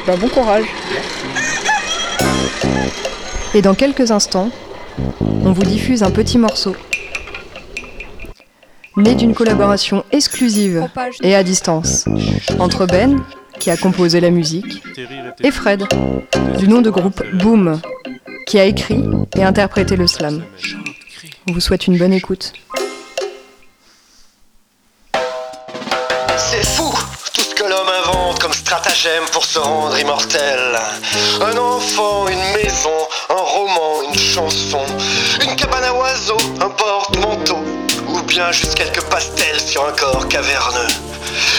Ben, 0.07 0.17
bon 0.17 0.29
courage. 0.29 0.65
Et 3.53 3.61
dans 3.61 3.75
quelques 3.75 4.11
instants, 4.11 4.51
on 5.21 5.53
vous 5.53 5.65
diffuse 5.65 6.03
un 6.03 6.11
petit 6.11 6.39
morceau. 6.39 6.75
Né 8.97 9.15
d'une 9.15 9.35
collaboration 9.35 10.03
exclusive 10.13 10.89
et 11.23 11.35
à 11.35 11.43
distance 11.43 12.07
entre 12.59 12.87
Ben, 12.87 13.23
qui 13.59 13.71
a 13.71 13.77
composé 13.77 14.21
la 14.21 14.31
musique, 14.31 14.83
et 15.43 15.51
Fred, 15.51 15.85
du 16.59 16.69
nom 16.69 16.81
de 16.81 16.89
groupe 16.89 17.23
Boom, 17.35 17.81
qui 18.47 18.59
a 18.59 18.65
écrit 18.65 19.05
et 19.37 19.45
interprété 19.45 19.97
le 19.97 20.07
slam. 20.07 20.43
On 21.49 21.53
vous 21.53 21.61
souhaite 21.61 21.87
une 21.87 21.99
bonne 21.99 22.15
écoute. 22.15 22.55
Stratagème 28.67 29.25
pour 29.31 29.45
se 29.45 29.61
rendre 29.61 29.97
immortel. 29.97 30.77
Un 31.41 31.57
enfant, 31.57 32.27
une 32.27 32.53
maison, 32.53 32.99
un 33.31 33.35
roman, 33.35 34.03
une 34.13 34.19
chanson, 34.19 34.85
une 35.41 35.55
cabane 35.55 35.85
à 35.85 35.95
oiseaux, 35.95 36.41
un 36.61 36.71
porte-manteau, 36.71 37.63
ou 38.09 38.23
bien 38.23 38.51
juste 38.51 38.75
quelques 38.75 39.05
pastels 39.05 39.61
sur 39.61 39.87
un 39.87 39.93
corps 39.93 40.27
caverneux. 40.27 40.89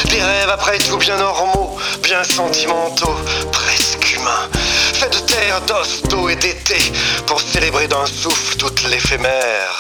Des 0.09 0.21
rêves 0.21 0.49
après 0.49 0.79
tout 0.79 0.97
bien 0.97 1.15
normaux, 1.15 1.77
bien 2.03 2.25
sentimentaux, 2.25 3.15
presque 3.53 4.11
humains. 4.11 4.49
Faits 4.95 5.13
de 5.13 5.33
terre, 5.33 5.61
d'os, 5.61 6.01
d'eau 6.09 6.27
et 6.27 6.35
d'été, 6.35 6.91
pour 7.25 7.39
célébrer 7.39 7.87
d'un 7.87 8.05
souffle 8.05 8.57
toute 8.57 8.83
l'éphémère. 8.83 9.77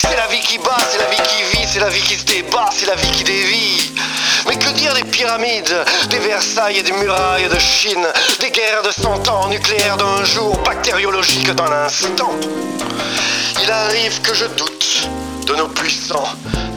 C'est 0.00 0.16
la 0.16 0.26
vie 0.28 0.40
qui 0.40 0.56
bat, 0.56 0.78
c'est 0.90 0.98
la 0.98 1.10
vie 1.10 1.28
qui 1.28 1.58
vit, 1.58 1.66
c'est 1.70 1.80
la 1.80 1.90
vie 1.90 2.00
qui 2.00 2.16
se 2.16 2.24
débat, 2.24 2.70
c'est 2.74 2.86
la 2.86 2.94
vie 2.94 3.10
qui 3.10 3.24
dévie. 3.24 3.92
Pyramides, 5.06 5.84
des 6.10 6.18
Versailles 6.18 6.78
et 6.78 6.82
des 6.82 6.92
murailles 6.92 7.48
de 7.48 7.58
Chine, 7.58 8.06
des 8.40 8.50
guerres 8.50 8.82
de 8.82 8.90
cent 8.90 9.28
ans, 9.28 9.48
nucléaires 9.48 9.96
d'un 9.96 10.24
jour, 10.24 10.56
bactériologiques 10.64 11.50
d'un 11.52 11.72
instant 11.72 12.34
Il 13.62 13.70
arrive 13.70 14.20
que 14.22 14.34
je 14.34 14.46
doute 14.46 15.08
de 15.46 15.54
nos 15.54 15.68
puissants 15.68 16.28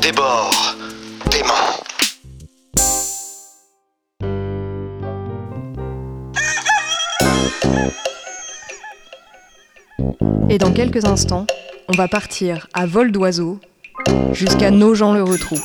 débords, 0.01 0.75
démons. 1.29 1.53
Et 10.49 10.57
dans 10.57 10.71
quelques 10.71 11.05
instants, 11.05 11.45
on 11.87 11.93
va 11.95 12.07
partir 12.07 12.67
à 12.73 12.85
vol 12.85 13.11
d'oiseau 13.11 13.59
jusqu'à 14.33 14.71
Nogent-le-Retrou. 14.71 15.57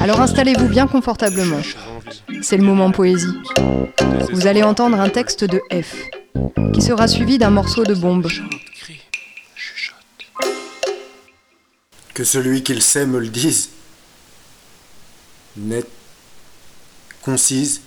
Alors 0.00 0.20
installez-vous 0.20 0.68
bien 0.68 0.86
confortablement. 0.86 1.60
C'est 2.42 2.56
le 2.56 2.64
moment 2.64 2.90
poésie. 2.90 3.36
Vous 4.32 4.46
allez 4.46 4.62
entendre 4.62 5.00
un 5.00 5.08
texte 5.08 5.44
de 5.44 5.60
F, 5.72 5.94
qui 6.72 6.82
sera 6.82 7.08
suivi 7.08 7.38
d'un 7.38 7.50
morceau 7.50 7.84
de 7.84 7.94
bombe. 7.94 8.28
Que 12.12 12.24
celui 12.24 12.62
qu'il 12.62 12.80
sait 12.82 13.06
me 13.06 13.18
le 13.18 13.28
dise. 13.28 13.70
Net, 15.56 15.88
concise, 17.22 17.80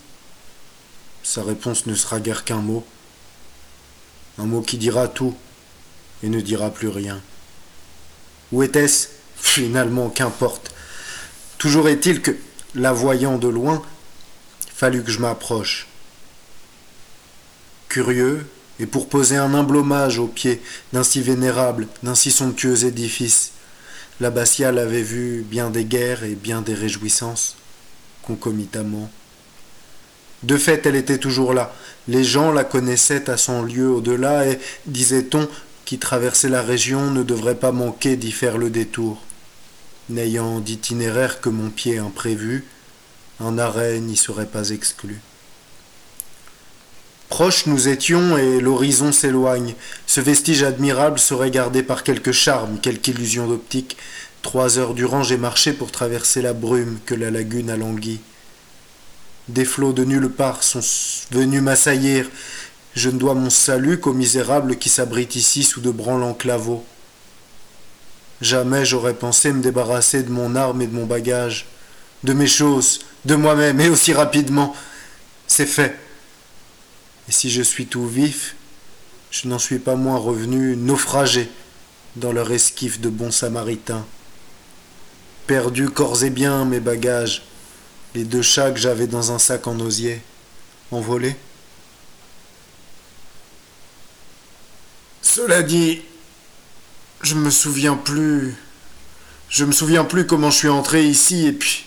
sa 1.23 1.43
réponse 1.43 1.85
ne 1.85 1.95
sera 1.95 2.19
guère 2.19 2.43
qu'un 2.43 2.61
mot. 2.61 2.85
Un 4.37 4.45
mot 4.45 4.61
qui 4.61 4.77
dira 4.77 5.07
tout 5.07 5.35
et 6.23 6.29
ne 6.29 6.41
dira 6.41 6.69
plus 6.69 6.89
rien. 6.89 7.21
Où 8.51 8.63
était-ce 8.63 9.09
Finalement, 9.35 10.09
qu'importe? 10.09 10.71
Toujours 11.57 11.89
est-il 11.89 12.21
que, 12.21 12.31
la 12.75 12.91
voyant 12.93 13.37
de 13.37 13.47
loin, 13.47 13.81
fallut 14.75 15.03
que 15.03 15.11
je 15.11 15.19
m'approche. 15.19 15.87
Curieux, 17.89 18.45
et 18.79 18.85
pour 18.85 19.09
poser 19.09 19.37
un 19.37 19.53
humble 19.53 19.77
hommage 19.77 20.19
au 20.19 20.27
pied 20.27 20.61
d'un 20.93 21.03
si 21.03 21.21
vénérable, 21.21 21.87
d'un 22.03 22.15
si 22.15 22.29
somptueux 22.31 22.85
édifice, 22.85 23.51
l'abbatiale 24.19 24.77
avait 24.77 25.01
vu 25.01 25.43
bien 25.47 25.69
des 25.69 25.85
guerres 25.85 26.23
et 26.23 26.35
bien 26.35 26.61
des 26.61 26.73
réjouissances, 26.73 27.57
concomitamment. 28.21 29.09
De 30.43 30.57
fait, 30.57 30.85
elle 30.85 30.95
était 30.95 31.17
toujours 31.17 31.53
là. 31.53 31.73
Les 32.07 32.23
gens 32.23 32.51
la 32.51 32.63
connaissaient 32.63 33.29
à 33.29 33.37
son 33.37 33.63
lieu 33.63 33.89
au-delà 33.89 34.45
et, 34.45 34.59
disait-on, 34.85 35.49
qui 35.87 35.99
traversait 35.99 36.49
la 36.49 36.61
région 36.61 37.11
ne 37.11 37.23
devrait 37.23 37.55
pas 37.55 37.71
manquer 37.71 38.17
d'y 38.17 38.33
faire 38.33 38.57
le 38.57 38.69
détour. 38.69 39.21
N'ayant 40.09 40.59
d'itinéraire 40.59 41.39
que 41.39 41.47
mon 41.47 41.69
pied 41.69 41.97
imprévu, 41.97 42.65
un 43.39 43.57
arrêt 43.57 44.01
n'y 44.01 44.17
serait 44.17 44.47
pas 44.47 44.71
exclu. 44.71 45.21
Proches 47.29 47.67
nous 47.67 47.87
étions 47.87 48.37
et 48.37 48.59
l'horizon 48.59 49.13
s'éloigne. 49.13 49.75
Ce 50.07 50.19
vestige 50.19 50.61
admirable 50.61 51.19
serait 51.19 51.51
gardé 51.51 51.83
par 51.83 52.03
quelque 52.03 52.33
charme, 52.33 52.81
quelque 52.81 53.07
illusion 53.07 53.47
d'optique. 53.47 53.95
Trois 54.41 54.79
heures 54.79 54.93
durant 54.93 55.23
j'ai 55.23 55.37
marché 55.37 55.71
pour 55.71 55.93
traverser 55.93 56.41
la 56.41 56.51
brume 56.51 56.99
que 57.05 57.15
la 57.15 57.31
lagune 57.31 57.69
a 57.69 57.77
languie. 57.77 58.19
Des 59.47 59.63
flots 59.63 59.93
de 59.93 60.03
nulle 60.03 60.29
part 60.29 60.63
sont 60.63 60.81
venus 61.31 61.61
m'assaillir. 61.61 62.29
Je 62.97 63.11
ne 63.11 63.19
dois 63.19 63.35
mon 63.35 63.51
salut 63.51 63.99
qu'aux 63.99 64.15
misérables 64.15 64.75
qui 64.77 64.89
s'abritent 64.89 65.35
ici 65.35 65.63
sous 65.63 65.81
de 65.81 65.91
branlants 65.91 66.33
claveaux. 66.33 66.83
Jamais 68.41 68.85
j'aurais 68.85 69.13
pensé 69.13 69.53
me 69.53 69.61
débarrasser 69.61 70.23
de 70.23 70.31
mon 70.31 70.55
arme 70.55 70.81
et 70.81 70.87
de 70.87 70.95
mon 70.95 71.05
bagage, 71.05 71.67
de 72.23 72.33
mes 72.33 72.47
choses, 72.47 73.01
de 73.23 73.35
moi-même, 73.35 73.79
et 73.79 73.87
aussi 73.87 74.13
rapidement. 74.13 74.75
C'est 75.45 75.67
fait. 75.67 75.95
Et 77.29 77.31
si 77.31 77.51
je 77.51 77.61
suis 77.61 77.85
tout 77.85 78.07
vif, 78.07 78.55
je 79.29 79.47
n'en 79.47 79.59
suis 79.59 79.77
pas 79.77 79.95
moins 79.95 80.17
revenu 80.17 80.75
naufragé 80.75 81.51
dans 82.15 82.31
leur 82.31 82.51
esquif 82.51 82.99
de 82.99 83.09
bons 83.09 83.29
samaritains. 83.29 84.07
Perdu 85.45 85.91
corps 85.91 86.23
et 86.23 86.31
bien 86.31 86.65
mes 86.65 86.79
bagages, 86.79 87.43
les 88.15 88.23
deux 88.23 88.41
chats 88.41 88.71
que 88.71 88.79
j'avais 88.79 89.05
dans 89.05 89.31
un 89.31 89.37
sac 89.37 89.67
en 89.67 89.79
osier, 89.81 90.19
envolés. 90.89 91.35
Cela 95.27 95.61
dit, 95.61 96.01
je 97.21 97.35
me 97.35 97.49
souviens 97.49 97.97
plus. 97.97 98.55
Je 99.49 99.65
me 99.65 99.73
souviens 99.73 100.05
plus 100.05 100.25
comment 100.25 100.49
je 100.49 100.57
suis 100.57 100.69
entré 100.69 101.03
ici 101.03 101.47
et 101.47 101.51
puis. 101.51 101.85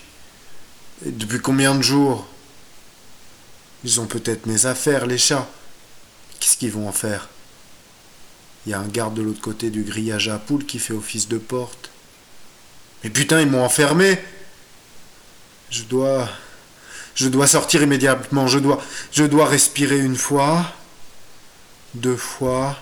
Depuis 1.03 1.39
combien 1.39 1.73
de 1.73 1.81
jours 1.81 2.27
Ils 3.83 3.99
ont 3.99 4.05
peut-être 4.05 4.45
mes 4.45 4.67
affaires, 4.67 5.07
les 5.07 5.17
chats. 5.17 5.49
Qu'est-ce 6.39 6.55
qu'ils 6.55 6.71
vont 6.71 6.87
en 6.87 6.91
faire? 6.91 7.29
Il 8.67 8.73
y 8.73 8.75
a 8.75 8.79
un 8.79 8.87
garde 8.87 9.15
de 9.15 9.23
l'autre 9.23 9.41
côté 9.41 9.71
du 9.71 9.81
grillage 9.81 10.29
à 10.29 10.37
poule 10.37 10.67
qui 10.67 10.77
fait 10.77 10.93
office 10.93 11.27
de 11.27 11.39
porte. 11.39 11.89
Mais 13.03 13.09
putain, 13.09 13.41
ils 13.41 13.49
m'ont 13.49 13.65
enfermé 13.65 14.19
Je 15.71 15.81
dois. 15.81 16.29
Je 17.15 17.27
dois 17.27 17.47
sortir 17.47 17.81
immédiatement. 17.81 18.45
Je 18.45 18.59
dois. 18.59 18.79
Je 19.11 19.23
dois 19.23 19.47
respirer 19.47 19.97
une 19.97 20.15
fois. 20.15 20.63
Deux 21.95 22.15
fois. 22.15 22.77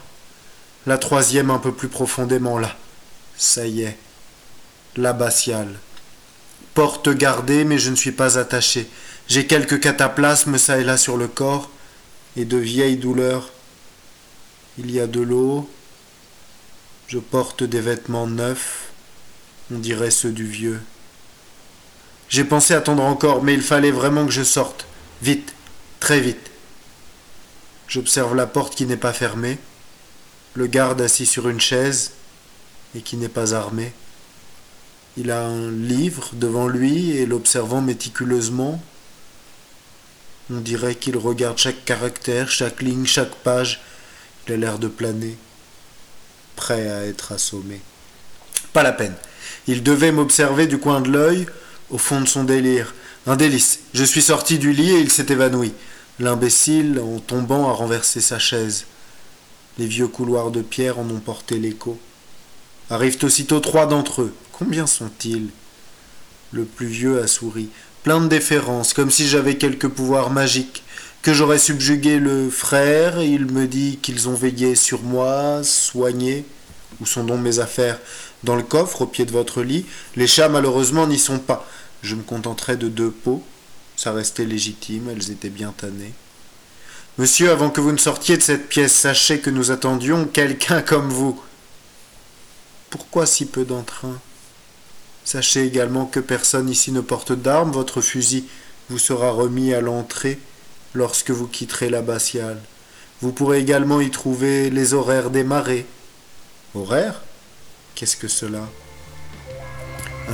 La 0.85 0.97
troisième 0.97 1.51
un 1.51 1.59
peu 1.59 1.73
plus 1.73 1.89
profondément 1.89 2.57
là. 2.57 2.75
Ça 3.37 3.67
y 3.67 3.83
est. 3.83 3.97
L'abbatiale. 4.95 5.75
Porte 6.73 7.09
gardée, 7.09 7.65
mais 7.65 7.77
je 7.77 7.89
ne 7.89 7.95
suis 7.95 8.11
pas 8.11 8.37
attaché. 8.37 8.89
J'ai 9.27 9.45
quelques 9.45 9.81
cataplasmes 9.81 10.57
ça 10.57 10.79
et 10.79 10.83
là 10.83 10.97
sur 10.97 11.17
le 11.17 11.27
corps, 11.27 11.69
et 12.37 12.45
de 12.45 12.57
vieilles 12.57 12.97
douleurs. 12.97 13.51
Il 14.77 14.89
y 14.91 14.99
a 14.99 15.07
de 15.07 15.19
l'eau. 15.19 15.69
Je 17.07 17.19
porte 17.19 17.63
des 17.63 17.81
vêtements 17.81 18.27
neufs, 18.27 18.89
on 19.71 19.79
dirait 19.79 20.11
ceux 20.11 20.31
du 20.31 20.45
vieux. 20.45 20.79
J'ai 22.29 22.43
pensé 22.43 22.73
attendre 22.73 23.03
encore, 23.03 23.43
mais 23.43 23.53
il 23.53 23.63
fallait 23.63 23.91
vraiment 23.91 24.25
que 24.25 24.31
je 24.31 24.43
sorte. 24.43 24.85
Vite, 25.21 25.53
très 25.99 26.19
vite. 26.19 26.51
J'observe 27.87 28.35
la 28.35 28.45
porte 28.45 28.75
qui 28.75 28.85
n'est 28.85 28.97
pas 28.97 29.13
fermée 29.13 29.57
le 30.53 30.67
garde 30.67 31.01
assis 31.01 31.25
sur 31.25 31.49
une 31.49 31.59
chaise 31.59 32.11
et 32.95 33.01
qui 33.01 33.17
n'est 33.17 33.29
pas 33.29 33.53
armé. 33.53 33.93
Il 35.17 35.31
a 35.31 35.45
un 35.45 35.71
livre 35.71 36.31
devant 36.33 36.67
lui 36.67 37.11
et 37.11 37.25
l'observant 37.25 37.81
méticuleusement, 37.81 38.81
on 40.51 40.61
dirait 40.61 40.95
qu'il 40.95 41.15
regarde 41.15 41.59
chaque 41.59 41.85
caractère, 41.85 42.49
chaque 42.49 42.81
ligne, 42.81 43.05
chaque 43.05 43.35
page. 43.35 43.81
Il 44.47 44.53
a 44.53 44.57
l'air 44.57 44.79
de 44.79 44.87
planer, 44.87 45.37
prêt 46.55 46.89
à 46.89 47.05
être 47.05 47.33
assommé. 47.33 47.81
Pas 48.73 48.81
la 48.81 48.91
peine. 48.91 49.15
Il 49.67 49.83
devait 49.83 50.11
m'observer 50.11 50.65
du 50.65 50.79
coin 50.79 51.01
de 51.01 51.11
l'œil, 51.11 51.45
au 51.91 51.99
fond 51.99 52.21
de 52.21 52.27
son 52.27 52.43
délire. 52.43 52.95
Un 53.27 53.35
délice. 53.35 53.81
Je 53.93 54.03
suis 54.03 54.23
sorti 54.23 54.57
du 54.57 54.73
lit 54.73 54.91
et 54.91 54.99
il 54.99 55.11
s'est 55.11 55.31
évanoui. 55.31 55.73
L'imbécile, 56.19 56.99
en 56.99 57.19
tombant, 57.19 57.69
a 57.69 57.73
renversé 57.73 58.19
sa 58.19 58.39
chaise. 58.39 58.85
Les 59.79 59.87
vieux 59.87 60.09
couloirs 60.09 60.51
de 60.51 60.61
pierre 60.61 60.99
en 60.99 61.09
ont 61.09 61.21
porté 61.21 61.57
l'écho. 61.57 61.97
Arrivent 62.89 63.23
aussitôt 63.23 63.61
trois 63.61 63.85
d'entre 63.85 64.23
eux. 64.23 64.33
Combien 64.51 64.85
sont-ils? 64.85 65.47
Le 66.51 66.65
plus 66.65 66.87
vieux 66.87 67.21
a 67.23 67.27
souri, 67.27 67.69
plein 68.03 68.19
de 68.19 68.27
déférence, 68.27 68.93
comme 68.93 69.09
si 69.09 69.25
j'avais 69.25 69.55
quelque 69.55 69.87
pouvoir 69.87 70.31
magique, 70.31 70.83
que 71.21 71.33
j'aurais 71.33 71.59
subjugué 71.59 72.19
le 72.19 72.49
frère, 72.49 73.21
il 73.21 73.45
me 73.45 73.67
dit 73.67 73.99
qu'ils 74.01 74.27
ont 74.27 74.33
veillé 74.33 74.75
sur 74.75 75.01
moi, 75.01 75.63
soigné. 75.63 76.43
Où 76.99 77.05
sont 77.05 77.23
donc 77.23 77.39
mes 77.39 77.59
affaires? 77.59 77.99
Dans 78.43 78.57
le 78.57 78.63
coffre, 78.63 79.03
au 79.03 79.05
pied 79.05 79.23
de 79.23 79.31
votre 79.31 79.61
lit? 79.61 79.85
Les 80.17 80.27
chats, 80.27 80.49
malheureusement, 80.49 81.07
n'y 81.07 81.19
sont 81.19 81.39
pas. 81.39 81.65
Je 82.03 82.15
me 82.15 82.23
contenterai 82.23 82.75
de 82.75 82.89
deux 82.89 83.11
pots. 83.11 83.43
Ça 83.95 84.11
restait 84.11 84.45
légitime, 84.45 85.09
elles 85.09 85.31
étaient 85.31 85.49
bien 85.49 85.73
tannées. 85.77 86.13
Monsieur, 87.19 87.51
avant 87.51 87.69
que 87.69 87.81
vous 87.81 87.91
ne 87.91 87.97
sortiez 87.97 88.37
de 88.37 88.41
cette 88.41 88.69
pièce, 88.69 88.93
sachez 88.93 89.41
que 89.41 89.49
nous 89.49 89.71
attendions 89.71 90.23
quelqu'un 90.23 90.81
comme 90.81 91.09
vous. 91.09 91.37
Pourquoi 92.89 93.25
si 93.25 93.45
peu 93.45 93.65
d'entrain? 93.65 94.17
Sachez 95.25 95.65
également 95.65 96.05
que 96.05 96.21
personne 96.21 96.69
ici 96.69 96.93
ne 96.93 97.01
porte 97.01 97.33
d'armes, 97.33 97.73
votre 97.73 97.99
fusil 97.99 98.45
vous 98.89 98.99
sera 98.99 99.31
remis 99.31 99.73
à 99.73 99.81
l'entrée 99.81 100.39
lorsque 100.93 101.31
vous 101.31 101.47
quitterez 101.47 101.89
l'abbatiale. 101.89 102.61
Vous 103.19 103.33
pourrez 103.33 103.59
également 103.59 103.99
y 103.99 104.11
trouver 104.11 104.69
les 104.69 104.93
horaires 104.93 105.29
des 105.29 105.43
marées. 105.43 105.85
Horaires? 106.73 107.21
Qu'est-ce 107.95 108.15
que 108.15 108.29
cela? 108.29 108.61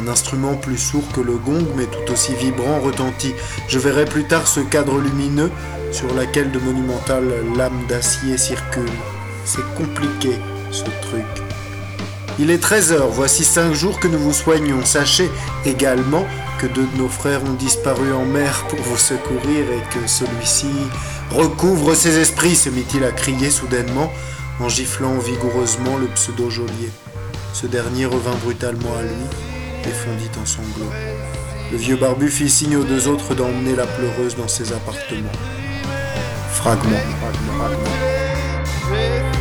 Un 0.02 0.08
instrument 0.08 0.56
plus 0.56 0.78
sourd 0.78 1.04
que 1.14 1.22
le 1.22 1.38
gong, 1.38 1.66
mais 1.75 1.86
tout 1.86 2.12
aussi 2.12 2.34
vibrant, 2.36 2.80
retentit. 2.80 3.34
Je 3.68 3.80
verrai 3.80 4.06
plus 4.06 4.25
tard 4.25 4.48
ce 4.48 4.60
cadre 4.60 5.00
lumineux 5.00 5.52
sur 5.92 6.14
lequel 6.14 6.52
de 6.52 6.60
monumentales 6.60 7.32
lames 7.56 7.86
d'acier 7.88 8.38
circulent. 8.38 8.90
C'est 9.46 9.66
compliqué, 9.75 10.32
ce 10.72 10.84
truc. 10.84 11.25
Il 12.38 12.52
est 12.52 12.58
13 12.58 12.92
heures, 12.92 13.10
voici 13.10 13.46
cinq 13.46 13.74
jours 13.74 14.00
que 14.00 14.10
nous 14.10 14.20
vous 14.20 14.34
soignons. 14.34 14.84
Sachez 14.84 15.30
également 15.66 16.25
que 16.60 16.68
deux 16.68 16.86
de 16.86 16.98
nos 16.98 17.08
frères 17.08 17.44
ont 17.46 17.54
disparu 17.54 18.12
en 18.12 18.25
mer 18.25 18.66
pour 18.68 18.80
vous 18.80 18.98
secourir 18.98 19.66
et 19.72 19.94
que 19.94 20.06
celui-ci 20.08 20.68
recouvre 21.32 21.96
ses 21.96 22.20
esprits, 22.20 22.56
se 22.56 22.70
mit-il 22.70 23.06
à 23.06 23.12
crier 23.12 23.50
soudainement 23.50 24.12
en 24.60 24.68
giflant 24.68 25.18
vigoureusement 25.18 25.98
le 25.98 26.08
pseudo-geôlier. 26.08 26.92
Ce 27.54 27.68
dernier 27.68 28.06
revint 28.06 28.36
brutalement 28.44 28.96
à 28.98 29.04
lui 29.04 29.54
et 29.88 29.92
fondit 29.92 30.32
en 30.42 30.46
sanglots. 30.46 30.92
Le 31.72 31.77
vieux 31.77 31.96
barbu 31.96 32.30
fit 32.30 32.50
signe 32.50 32.77
aux 32.77 32.84
deux 32.84 33.08
autres 33.08 33.36
d'emmener 33.36 33.75
la 33.75 33.88
pleureuse 33.88 34.36
dans 34.36 34.48
ses 34.48 34.74
appartements. 34.74 35.32
Fragment. 36.51 36.96
et 38.94 39.35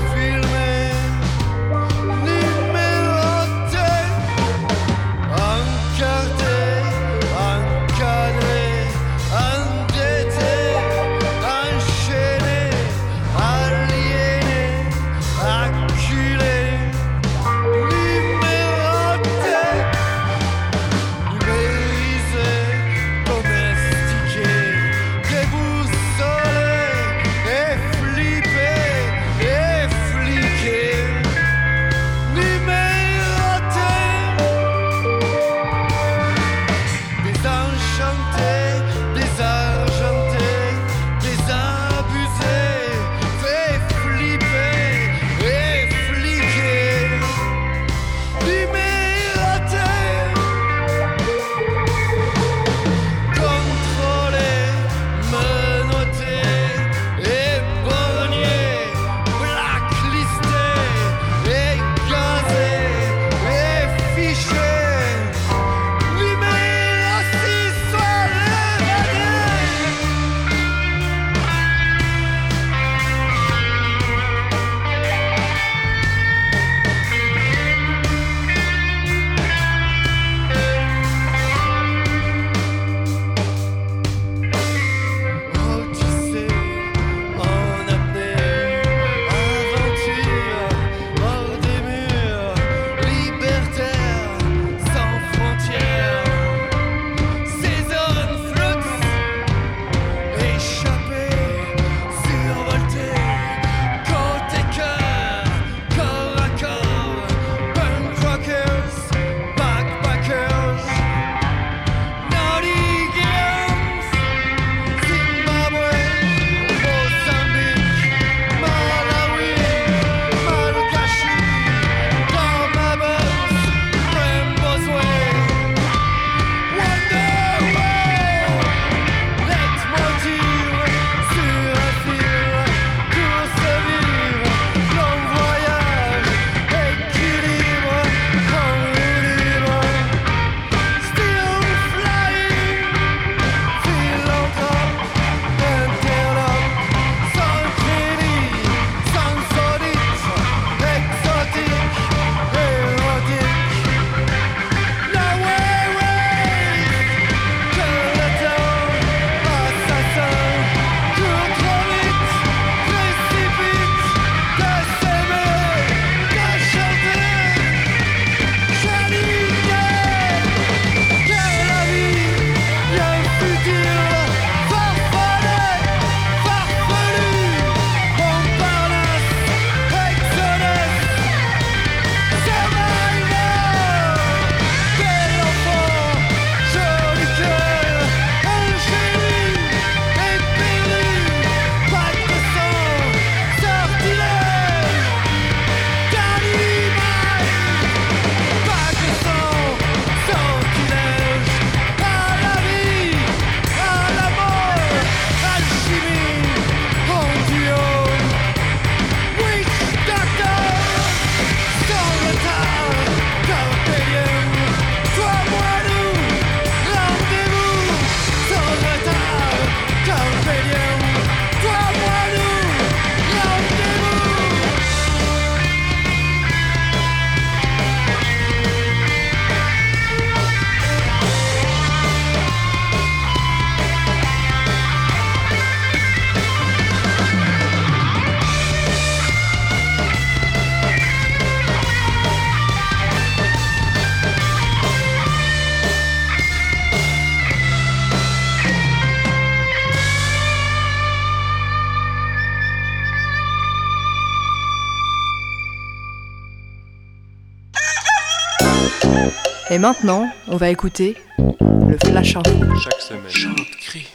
Et 259.71 259.79
maintenant, 259.79 260.29
on 260.49 260.57
va 260.57 260.69
écouter 260.69 261.17
le 261.39 261.97
Flash 262.05 262.37
Info. 262.37 262.51
Chaque 262.83 263.01
semaine. 263.01 263.29
Chante, 263.29 263.71
crie, 263.81 264.07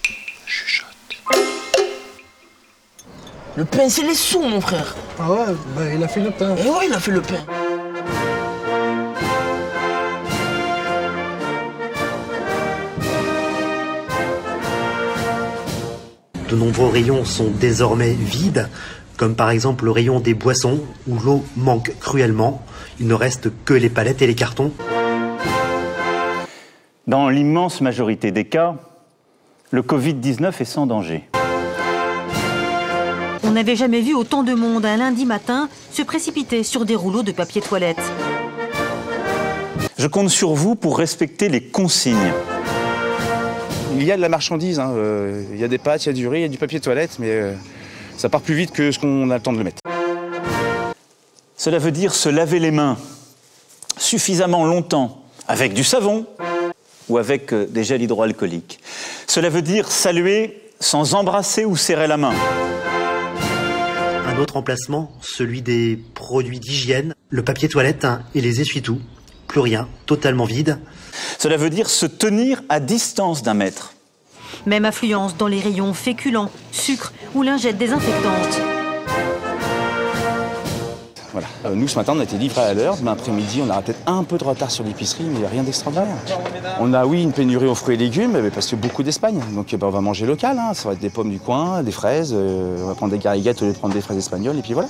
chuchote. 0.46 0.88
Le 3.56 3.66
pain, 3.66 3.90
c'est 3.90 4.04
les 4.04 4.14
sous, 4.14 4.42
mon 4.42 4.62
frère. 4.62 4.96
Ah 5.20 5.32
ouais, 5.32 5.56
bah 5.76 5.82
il 5.94 6.04
a 6.04 6.08
fait 6.08 6.22
le 6.22 6.32
pain. 6.32 6.56
Et 6.56 6.70
ouais, 6.70 6.88
il 6.88 6.94
a 6.94 7.00
fait 7.00 7.12
le 7.12 7.22
pain. 7.22 7.44
De 16.50 16.56
nombreux 16.56 16.90
rayons 16.90 17.26
sont 17.26 17.52
désormais 17.60 18.14
vides, 18.14 18.70
comme 19.18 19.36
par 19.36 19.50
exemple 19.50 19.86
le 19.86 19.92
rayon 19.92 20.20
des 20.20 20.34
boissons, 20.34 20.80
où 21.08 21.20
l'eau 21.20 21.44
manque 21.58 21.92
cruellement. 22.00 22.64
Il 23.00 23.08
ne 23.08 23.14
reste 23.14 23.50
que 23.64 23.74
les 23.74 23.90
palettes 23.90 24.22
et 24.22 24.28
les 24.28 24.36
cartons. 24.36 24.72
Dans 27.08 27.30
l'immense 27.30 27.80
majorité 27.80 28.32
des 28.32 28.46
cas, 28.46 28.76
le 29.72 29.82
Covid-19 29.82 30.54
est 30.60 30.66
sans 30.66 30.86
danger. 30.86 31.24
On 33.44 33.52
n'avait 33.52 33.78
jamais 33.78 34.02
vu 34.02 34.14
autant 34.14 34.44
de 34.44 34.54
monde 34.54 34.86
un 34.86 34.98
lundi 34.98 35.26
matin 35.26 35.70
se 35.92 36.02
précipiter 36.02 36.64
sur 36.64 36.86
des 36.86 36.96
rouleaux 36.96 37.24
de 37.24 37.32
papier 37.32 37.62
toilette. 37.62 38.02
Je 39.98 40.08
compte 40.08 40.30
sur 40.30 40.54
vous 40.54 40.76
pour 40.76 40.98
respecter 40.98 41.50
les 41.50 41.62
consignes. 41.62 42.34
Il 43.96 44.04
y 44.04 44.12
a 44.12 44.18
de 44.18 44.22
la 44.22 44.30
marchandise, 44.30 44.80
hein, 44.80 44.92
euh, 44.96 45.44
il 45.54 45.60
y 45.60 45.64
a 45.64 45.68
des 45.68 45.78
pâtes, 45.78 46.06
il 46.06 46.08
y 46.08 46.10
a 46.10 46.14
du 46.14 46.28
riz, 46.28 46.40
il 46.40 46.42
y 46.44 46.46
a 46.46 46.50
du 46.50 46.58
papier 46.58 46.80
toilette, 46.80 47.18
mais 47.18 47.32
euh, 47.32 47.54
ça 48.18 48.30
part 48.30 48.42
plus 48.42 48.56
vite 48.56 48.72
que 48.72 48.92
ce 48.92 49.00
qu'on 49.00 49.30
a 49.32 49.36
le 49.36 49.42
temps 49.42 49.54
de 49.54 49.58
le 49.58 49.64
mettre. 49.64 49.80
Cela 51.60 51.78
veut 51.78 51.92
dire 51.92 52.16
se 52.16 52.30
laver 52.30 52.58
les 52.58 52.72
mains 52.72 52.98
suffisamment 53.98 54.66
longtemps 54.66 55.22
avec 55.46 55.74
du 55.74 55.84
savon 55.84 56.26
ou 57.10 57.18
avec 57.18 57.52
euh, 57.52 57.68
des 57.68 57.84
gels 57.84 58.02
hydroalcooliques. 58.02 58.80
Cela 59.28 59.50
veut 59.50 59.62
dire 59.62 59.92
saluer 59.92 60.72
sans 60.80 61.16
embrasser 61.16 61.66
ou 61.66 61.76
serrer 61.76 62.08
la 62.08 62.16
main. 62.16 62.34
Un 64.26 64.40
autre 64.40 64.56
emplacement, 64.56 65.12
celui 65.20 65.62
des 65.62 66.00
produits 66.14 66.62
d'hygiène, 66.62 67.14
le 67.30 67.44
papier 67.44 67.68
toilette 67.68 68.06
hein, 68.06 68.22
et 68.34 68.40
les 68.40 68.62
essuie-tout. 68.62 69.02
Plus 69.50 69.60
rien, 69.60 69.90
totalement 70.06 70.46
vide. 70.46 70.80
Cela 71.40 71.58
veut 71.58 71.70
dire 71.70 71.90
se 71.90 72.06
tenir 72.06 72.62
à 72.70 72.80
distance 72.80 73.44
d'un 73.44 73.54
mètre. 73.54 73.96
Même 74.66 74.86
affluence 74.86 75.36
dans 75.36 75.48
les 75.48 75.60
rayons 75.60 75.94
féculents, 75.94 76.52
sucre 76.72 77.12
ou 77.36 77.44
lingettes 77.44 77.78
désinfectantes. 77.78 78.62
Euh, 81.66 81.76
nous, 81.76 81.88
ce 81.88 81.96
matin, 81.98 82.14
on 82.16 82.20
a 82.20 82.24
été 82.24 82.38
livrés 82.38 82.62
à 82.62 82.74
l'heure. 82.74 82.98
Demain 82.98 83.14
après-midi, 83.14 83.62
on 83.66 83.70
aura 83.70 83.82
peut-être 83.82 84.00
un 84.08 84.24
peu 84.24 84.38
de 84.38 84.44
retard 84.44 84.72
sur 84.72 84.84
l'épicerie, 84.84 85.26
mais 85.26 85.48
rien 85.48 85.64
d'extraordinaire. 85.64 86.08
On 86.80 86.94
a, 86.94 87.06
oui, 87.06 87.22
une 87.24 87.32
pénurie 87.32 87.68
aux 87.68 87.76
fruits 87.76 87.96
et 87.96 87.98
légumes, 87.98 88.38
mais 88.42 88.50
parce 88.50 88.68
que 88.68 88.76
beaucoup 88.76 89.04
d'Espagne. 89.04 89.40
Donc, 89.54 89.74
bah, 89.76 89.88
on 89.88 89.92
va 89.92 90.02
manger 90.02 90.26
local. 90.26 90.58
hein. 90.60 90.74
Ça 90.74 90.90
va 90.90 90.94
être 90.94 91.00
des 91.02 91.10
pommes 91.10 91.30
du 91.30 91.40
coin, 91.40 91.84
des 91.84 91.92
fraises. 91.92 92.34
euh, 92.36 92.78
on 92.84 92.88
va 92.88 92.96
prendre 92.96 93.12
des 93.12 93.20
gariguettes 93.20 93.62
au 93.62 93.66
lieu 93.66 93.74
de 93.74 93.78
prendre 93.78 93.94
des 93.94 94.02
fraises 94.02 94.18
espagnoles, 94.18 94.58
et 94.58 94.62
puis 94.62 94.74
voilà. 94.74 94.90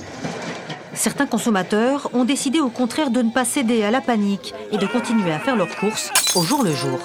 Certains 0.92 1.26
consommateurs 1.26 2.10
ont 2.12 2.24
décidé 2.24 2.60
au 2.60 2.68
contraire 2.68 3.10
de 3.10 3.22
ne 3.22 3.30
pas 3.30 3.44
céder 3.44 3.84
à 3.84 3.90
la 3.90 4.00
panique 4.00 4.54
et 4.72 4.76
de 4.76 4.86
continuer 4.86 5.32
à 5.32 5.38
faire 5.38 5.56
leurs 5.56 5.74
courses 5.76 6.10
au 6.34 6.42
jour 6.42 6.62
le 6.64 6.72
jour. 6.74 6.98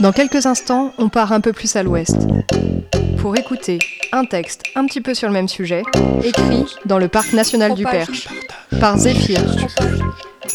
Dans 0.00 0.12
quelques 0.12 0.46
instants, 0.46 0.92
on 0.98 1.08
part 1.08 1.32
un 1.32 1.40
peu 1.40 1.52
plus 1.52 1.76
à 1.76 1.82
l'ouest 1.82 2.16
pour 3.18 3.36
écouter 3.36 3.78
un 4.10 4.24
texte 4.24 4.62
un 4.74 4.84
petit 4.84 5.00
peu 5.00 5.14
sur 5.14 5.28
le 5.28 5.32
même 5.32 5.48
sujet, 5.48 5.82
écrit 6.24 6.64
dans 6.86 6.98
le 6.98 7.06
parc 7.06 7.32
national 7.32 7.74
du 7.74 7.84
Perche 7.84 8.28
par 8.80 8.98
Zéphyr. 8.98 9.40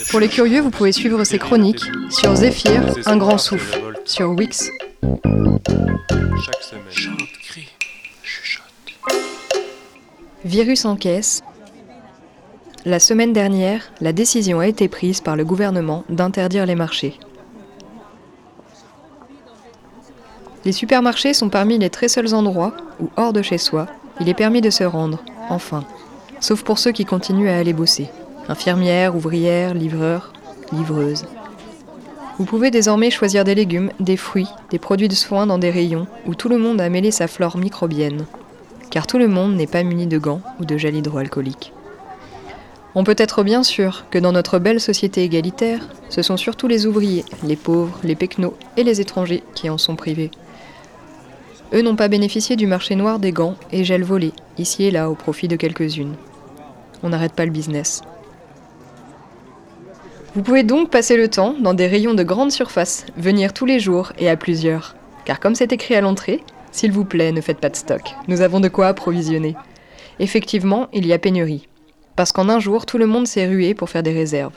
Pour 0.09 0.19
les 0.19 0.27
curieux, 0.27 0.59
vous 0.59 0.69
pouvez 0.69 0.91
suivre 0.91 1.23
ses 1.23 1.39
chroniques 1.39 1.85
sur 2.09 2.35
Zéphyr, 2.35 2.81
un 3.05 3.15
grand 3.17 3.37
souffle, 3.37 3.79
sur 4.03 4.31
Wix. 4.31 4.69
Virus 10.43 10.85
en 10.85 10.95
caisse. 10.95 11.41
La 12.85 12.99
semaine 12.99 13.33
dernière, 13.33 13.91
la 14.01 14.13
décision 14.13 14.59
a 14.59 14.67
été 14.67 14.87
prise 14.87 15.21
par 15.21 15.35
le 15.35 15.45
gouvernement 15.45 16.03
d'interdire 16.09 16.65
les 16.65 16.75
marchés. 16.75 17.17
Les 20.67 20.73
supermarchés 20.73 21.33
sont 21.33 21.47
parmi 21.47 21.77
les 21.77 21.89
très 21.89 22.09
seuls 22.09 22.33
endroits 22.33 22.73
où, 22.99 23.07
hors 23.15 23.31
de 23.31 23.41
chez 23.41 23.57
soi, 23.57 23.87
il 24.19 24.27
est 24.27 24.33
permis 24.33 24.59
de 24.59 24.69
se 24.69 24.83
rendre, 24.83 25.23
enfin. 25.49 25.85
Sauf 26.41 26.61
pour 26.61 26.77
ceux 26.77 26.91
qui 26.91 27.05
continuent 27.05 27.47
à 27.47 27.57
aller 27.57 27.71
bosser. 27.71 28.09
Infirmières, 28.49 29.15
ouvrières, 29.15 29.73
livreurs, 29.73 30.33
livreuses. 30.73 31.23
Vous 32.37 32.43
pouvez 32.43 32.69
désormais 32.69 33.11
choisir 33.11 33.45
des 33.45 33.55
légumes, 33.55 33.91
des 34.01 34.17
fruits, 34.17 34.49
des 34.69 34.77
produits 34.77 35.07
de 35.07 35.15
soins 35.15 35.47
dans 35.47 35.57
des 35.57 35.69
rayons 35.69 36.05
où 36.25 36.35
tout 36.35 36.49
le 36.49 36.57
monde 36.57 36.81
a 36.81 36.89
mêlé 36.89 37.11
sa 37.11 37.29
flore 37.29 37.55
microbienne. 37.55 38.25
Car 38.91 39.07
tout 39.07 39.19
le 39.19 39.29
monde 39.29 39.55
n'est 39.55 39.67
pas 39.67 39.83
muni 39.83 40.05
de 40.05 40.17
gants 40.17 40.41
ou 40.59 40.65
de 40.65 40.77
gel 40.77 40.97
hydroalcoolique. 40.97 41.71
On 42.93 43.05
peut 43.05 43.15
être 43.17 43.41
bien 43.41 43.63
sûr 43.63 44.03
que 44.11 44.19
dans 44.19 44.33
notre 44.33 44.59
belle 44.59 44.81
société 44.81 45.23
égalitaire, 45.23 45.87
ce 46.09 46.21
sont 46.21 46.35
surtout 46.35 46.67
les 46.67 46.85
ouvriers, 46.85 47.23
les 47.45 47.55
pauvres, 47.55 47.97
les 48.03 48.15
pecnos 48.15 48.55
et 48.75 48.83
les 48.83 48.99
étrangers 48.99 49.43
qui 49.55 49.69
en 49.69 49.77
sont 49.77 49.95
privés. 49.95 50.29
Eux 51.73 51.81
n'ont 51.81 51.95
pas 51.95 52.07
bénéficié 52.07 52.55
du 52.55 52.65
marché 52.65 52.95
noir 52.95 53.19
des 53.19 53.31
gants 53.31 53.55
et 53.71 53.83
gels 53.83 54.03
volés, 54.03 54.33
ici 54.57 54.85
et 54.85 54.91
là, 54.91 55.09
au 55.09 55.15
profit 55.15 55.47
de 55.47 55.57
quelques-unes. 55.57 56.15
On 57.03 57.09
n'arrête 57.09 57.33
pas 57.33 57.45
le 57.45 57.51
business. 57.51 58.01
Vous 60.33 60.43
pouvez 60.43 60.63
donc 60.63 60.89
passer 60.89 61.17
le 61.17 61.27
temps 61.27 61.55
dans 61.59 61.73
des 61.73 61.87
rayons 61.87 62.13
de 62.13 62.23
grande 62.23 62.51
surface, 62.51 63.05
venir 63.17 63.53
tous 63.53 63.65
les 63.65 63.79
jours 63.79 64.13
et 64.17 64.29
à 64.29 64.37
plusieurs. 64.37 64.95
Car 65.25 65.39
comme 65.39 65.55
c'est 65.55 65.73
écrit 65.73 65.95
à 65.95 66.01
l'entrée, 66.01 66.43
s'il 66.71 66.91
vous 66.91 67.05
plaît, 67.05 67.31
ne 67.31 67.41
faites 67.41 67.59
pas 67.59 67.69
de 67.69 67.75
stock. 67.75 68.01
Nous 68.27 68.41
avons 68.41 68.59
de 68.59 68.67
quoi 68.69 68.87
approvisionner. 68.87 69.55
Effectivement, 70.19 70.87
il 70.93 71.05
y 71.05 71.13
a 71.13 71.19
pénurie. 71.19 71.67
Parce 72.15 72.31
qu'en 72.31 72.49
un 72.49 72.59
jour, 72.59 72.85
tout 72.85 72.97
le 72.97 73.07
monde 73.07 73.27
s'est 73.27 73.47
rué 73.47 73.73
pour 73.73 73.89
faire 73.89 74.03
des 74.03 74.13
réserves. 74.13 74.53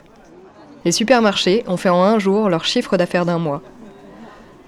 Les 0.85 0.91
supermarchés 0.91 1.63
ont 1.67 1.77
fait 1.77 1.89
en 1.89 2.03
un 2.03 2.19
jour 2.19 2.49
leur 2.49 2.63
chiffre 2.63 2.95
d'affaires 2.95 3.25
d'un 3.25 3.37
mois. 3.37 3.61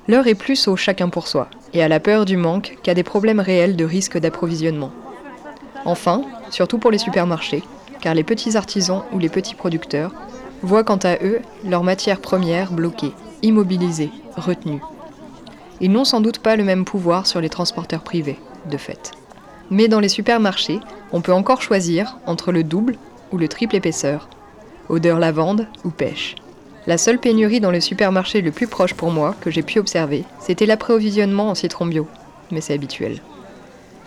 L'heure 0.08 0.28
est 0.28 0.36
plus 0.36 0.68
au 0.68 0.76
chacun 0.76 1.10
pour 1.10 1.28
soi, 1.28 1.48
et 1.74 1.82
à 1.82 1.88
la 1.88 2.00
peur 2.00 2.26
du 2.26 2.38
manque 2.38 2.78
qu'à 2.84 2.94
des 2.94 3.04
problèmes 3.04 3.40
réels 3.40 3.76
de 3.76 3.86
risque 3.86 4.18
d'approvisionnement. 4.18 4.92
Enfin, 5.86 6.24
surtout 6.50 6.78
pour 6.78 6.92
les 6.92 6.98
supermarchés, 6.98 7.64
car 8.02 8.14
les 8.14 8.24
petits 8.24 8.58
artisans 8.58 9.04
ou 9.12 9.20
les 9.20 9.30
petits 9.30 9.56
producteurs 9.56 10.14
voient 10.62 10.84
quant 10.84 11.00
à 11.04 11.16
eux 11.24 11.40
leurs 11.66 11.84
matières 11.84 12.22
premières 12.22 12.72
bloquées, 12.72 13.14
immobilisées, 13.42 14.12
retenues. 14.38 14.82
Ils 15.82 15.92
n'ont 15.92 16.06
sans 16.06 16.22
doute 16.22 16.40
pas 16.40 16.56
le 16.56 16.64
même 16.64 16.86
pouvoir 16.86 17.28
sur 17.28 17.42
les 17.42 17.50
transporteurs 17.50 18.04
privés, 18.04 18.40
de 18.70 18.78
fait. 18.78 19.12
Mais 19.70 19.88
dans 19.88 20.00
les 20.00 20.10
supermarchés, 20.10 20.80
on 21.12 21.22
peut 21.22 21.34
encore 21.34 21.62
choisir 21.62 22.18
entre 22.26 22.52
le 22.52 22.64
double 22.64 22.96
ou 23.32 23.38
le 23.38 23.48
triple 23.48 23.76
épaisseur, 23.76 24.30
odeur 24.90 25.20
lavande 25.20 25.68
ou 25.84 25.90
pêche. 25.90 26.36
La 26.86 26.98
seule 26.98 27.17
pénurie 27.17 27.62
dans 27.62 27.72
le 27.72 27.80
supermarché 27.80 28.41
le 28.41 28.52
plus 28.52 28.67
proche 28.67 28.93
pour 28.93 29.10
moi 29.10 29.36
que 29.39 29.50
j'ai 29.50 29.62
pu 29.62 29.80
observer, 29.80 30.26
c'était 30.41 30.65
l'approvisionnement 30.65 31.50
en 31.50 31.56
citron 31.56 31.86
bio, 31.86 32.08
mais 32.52 32.60
c'est 32.60 32.74
habituel. 32.74 33.22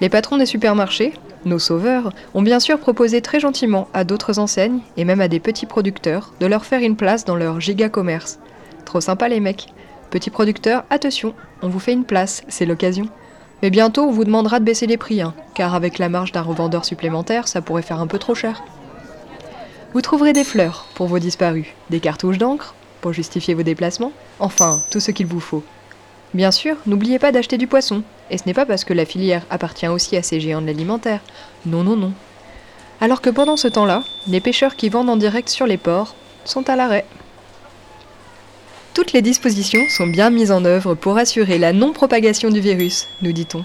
Les 0.02 0.10
patrons 0.10 0.36
des 0.36 0.44
supermarchés, 0.44 1.14
nos 1.46 1.58
sauveurs, 1.58 2.12
ont 2.34 2.42
bien 2.42 2.60
sûr 2.60 2.78
proposé 2.78 3.22
très 3.22 3.40
gentiment 3.40 3.88
à 3.94 4.04
d'autres 4.04 4.38
enseignes 4.38 4.80
et 4.98 5.06
même 5.06 5.22
à 5.22 5.28
des 5.28 5.40
petits 5.40 5.64
producteurs 5.64 6.34
de 6.38 6.44
leur 6.44 6.66
faire 6.66 6.82
une 6.82 6.96
place 6.96 7.24
dans 7.24 7.36
leur 7.36 7.60
giga 7.60 7.88
commerce. 7.88 8.38
Trop 8.84 9.00
sympa 9.00 9.28
les 9.28 9.40
mecs. 9.40 9.68
Petits 10.10 10.30
producteurs, 10.30 10.84
attention, 10.90 11.32
on 11.62 11.68
vous 11.68 11.80
fait 11.80 11.92
une 11.92 12.04
place, 12.04 12.42
c'est 12.48 12.66
l'occasion. 12.66 13.08
Mais 13.62 13.70
bientôt 13.70 14.02
on 14.02 14.12
vous 14.12 14.24
demandera 14.26 14.60
de 14.60 14.66
baisser 14.66 14.86
les 14.86 14.98
prix, 14.98 15.22
hein, 15.22 15.32
car 15.54 15.74
avec 15.74 15.98
la 15.98 16.10
marge 16.10 16.32
d'un 16.32 16.42
revendeur 16.42 16.84
supplémentaire, 16.84 17.48
ça 17.48 17.62
pourrait 17.62 17.80
faire 17.80 18.02
un 18.02 18.06
peu 18.06 18.18
trop 18.18 18.34
cher. 18.34 18.62
Vous 19.92 20.03
trouverez 20.03 20.33
des 20.33 20.44
fleurs 20.44 20.87
pour 20.94 21.07
vos 21.07 21.18
disparus, 21.18 21.66
des 21.90 22.01
cartouches 22.01 22.38
d'encre 22.38 22.75
pour 23.01 23.12
justifier 23.12 23.55
vos 23.55 23.62
déplacements, 23.62 24.12
enfin 24.40 24.83
tout 24.90 25.01
ce 25.01 25.11
qu'il 25.11 25.27
vous 25.27 25.40
faut. 25.40 25.64
Bien 26.35 26.51
sûr, 26.51 26.77
n'oubliez 26.87 27.18
pas 27.18 27.33
d'acheter 27.33 27.57
du 27.57 27.66
poisson, 27.66 28.03
et 28.31 28.37
ce 28.37 28.44
n'est 28.46 28.55
pas 28.55 28.66
parce 28.66 28.85
que 28.85 28.92
la 28.92 29.07
filière 29.07 29.46
appartient 29.49 29.88
aussi 29.88 30.16
à 30.16 30.22
ces 30.22 30.40
géants 30.40 30.61
de 30.61 30.66
l'alimentaire. 30.66 31.20
Non, 31.64 31.83
non, 31.83 31.96
non. 31.96 32.12
Alors 33.01 33.20
que 33.20 33.31
pendant 33.31 33.57
ce 33.57 33.68
temps-là, 33.68 34.03
les 34.27 34.40
pêcheurs 34.40 34.77
qui 34.77 34.88
vendent 34.88 35.11
en 35.11 35.16
direct 35.16 35.49
sur 35.49 35.66
les 35.66 35.77
ports 35.77 36.14
sont 36.44 36.68
à 36.68 36.77
l'arrêt. 36.77 37.07
Toutes 38.92 39.12
les 39.12 39.22
dispositions 39.22 39.88
sont 39.88 40.07
bien 40.07 40.31
mises 40.31 40.51
en 40.51 40.64
œuvre 40.64 40.94
pour 40.94 41.18
assurer 41.18 41.59
la 41.59 41.72
non-propagation 41.72 42.51
du 42.51 42.61
virus, 42.61 43.07
nous 43.22 43.33
dit-on. 43.33 43.64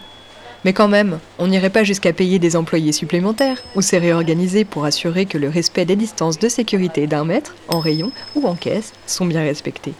Mais 0.64 0.74
quand 0.74 0.88
même, 0.88 1.20
on 1.40 1.48
n'irait 1.48 1.72
pas 1.72 1.84
jusqu'à 1.84 2.14
payer 2.14 2.38
des 2.38 2.56
employés 2.56 2.92
supplémentaires 2.92 3.64
ou 3.76 3.82
se 3.82 3.96
réorganiser 3.96 4.64
pour 4.64 4.86
assurer 4.86 5.26
que 5.26 5.38
le 5.38 5.50
respect 5.50 5.86
des 5.86 5.96
distances 5.96 6.38
de 6.38 6.50
sécurité 6.50 7.08
d'un 7.08 7.26
mètre, 7.26 7.56
en 7.68 7.80
rayon 7.80 8.12
ou 8.36 8.48
en 8.48 8.56
caisse, 8.56 8.94
sont 9.08 9.26
bien 9.26 9.42
respectés. 9.42 9.94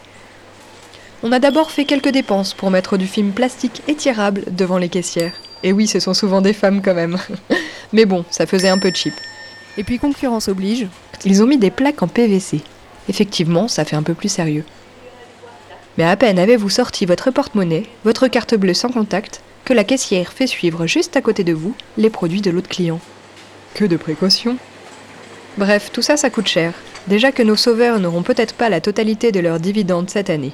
On 1.24 1.32
a 1.32 1.38
d'abord 1.38 1.70
fait 1.70 1.84
quelques 1.84 2.10
dépenses 2.10 2.54
pour 2.54 2.70
mettre 2.70 2.96
du 2.96 3.06
film 3.06 3.32
plastique 3.32 3.82
étirable 3.88 4.44
devant 4.50 4.78
les 4.78 4.88
caissières. 4.88 5.34
Et 5.62 5.72
oui, 5.72 5.86
ce 5.86 6.00
sont 6.00 6.14
souvent 6.14 6.40
des 6.40 6.52
femmes 6.52 6.82
quand 6.82 6.94
même. 6.94 7.18
Mais 7.92 8.06
bon, 8.06 8.24
ça 8.30 8.46
faisait 8.46 8.68
un 8.68 8.78
peu 8.78 8.92
cheap. 8.92 9.14
Et 9.78 9.84
puis 9.84 9.98
concurrence 9.98 10.48
oblige, 10.48 10.86
ils 11.24 11.42
ont 11.42 11.46
mis 11.46 11.58
des 11.58 11.70
plaques 11.70 12.02
en 12.02 12.08
PVC. 12.08 12.60
Effectivement, 13.08 13.68
ça 13.68 13.84
fait 13.84 13.96
un 13.96 14.02
peu 14.02 14.14
plus 14.14 14.28
sérieux. 14.28 14.64
Mais 15.98 16.04
à 16.04 16.16
peine 16.16 16.38
avez-vous 16.38 16.70
sorti 16.70 17.04
votre 17.06 17.30
porte-monnaie, 17.30 17.84
votre 18.04 18.28
carte 18.28 18.54
bleue 18.54 18.74
sans 18.74 18.90
contact, 18.90 19.42
que 19.72 19.76
la 19.76 19.84
caissière 19.84 20.34
fait 20.34 20.46
suivre 20.46 20.86
juste 20.86 21.16
à 21.16 21.22
côté 21.22 21.44
de 21.44 21.54
vous 21.54 21.74
les 21.96 22.10
produits 22.10 22.42
de 22.42 22.50
l'autre 22.50 22.68
client. 22.68 23.00
Que 23.72 23.86
de 23.86 23.96
précautions 23.96 24.58
Bref, 25.56 25.88
tout 25.90 26.02
ça, 26.02 26.18
ça 26.18 26.28
coûte 26.28 26.46
cher. 26.46 26.74
Déjà 27.06 27.32
que 27.32 27.42
nos 27.42 27.56
sauveurs 27.56 27.98
n'auront 27.98 28.22
peut-être 28.22 28.54
pas 28.54 28.68
la 28.68 28.82
totalité 28.82 29.32
de 29.32 29.40
leurs 29.40 29.60
dividendes 29.60 30.10
cette 30.10 30.28
année. 30.28 30.52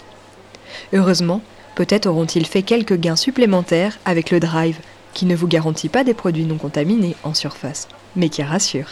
Heureusement, 0.92 1.42
peut-être 1.74 2.06
auront-ils 2.06 2.46
fait 2.46 2.62
quelques 2.62 2.94
gains 2.94 3.16
supplémentaires 3.16 3.98
avec 4.04 4.30
le 4.30 4.38
drive, 4.38 4.78
qui 5.14 5.26
ne 5.26 5.34
vous 5.34 5.48
garantit 5.48 5.88
pas 5.88 6.04
des 6.04 6.14
produits 6.14 6.44
non 6.44 6.56
contaminés 6.56 7.16
en 7.24 7.34
surface, 7.34 7.88
mais 8.14 8.28
qui 8.28 8.44
rassure. 8.44 8.90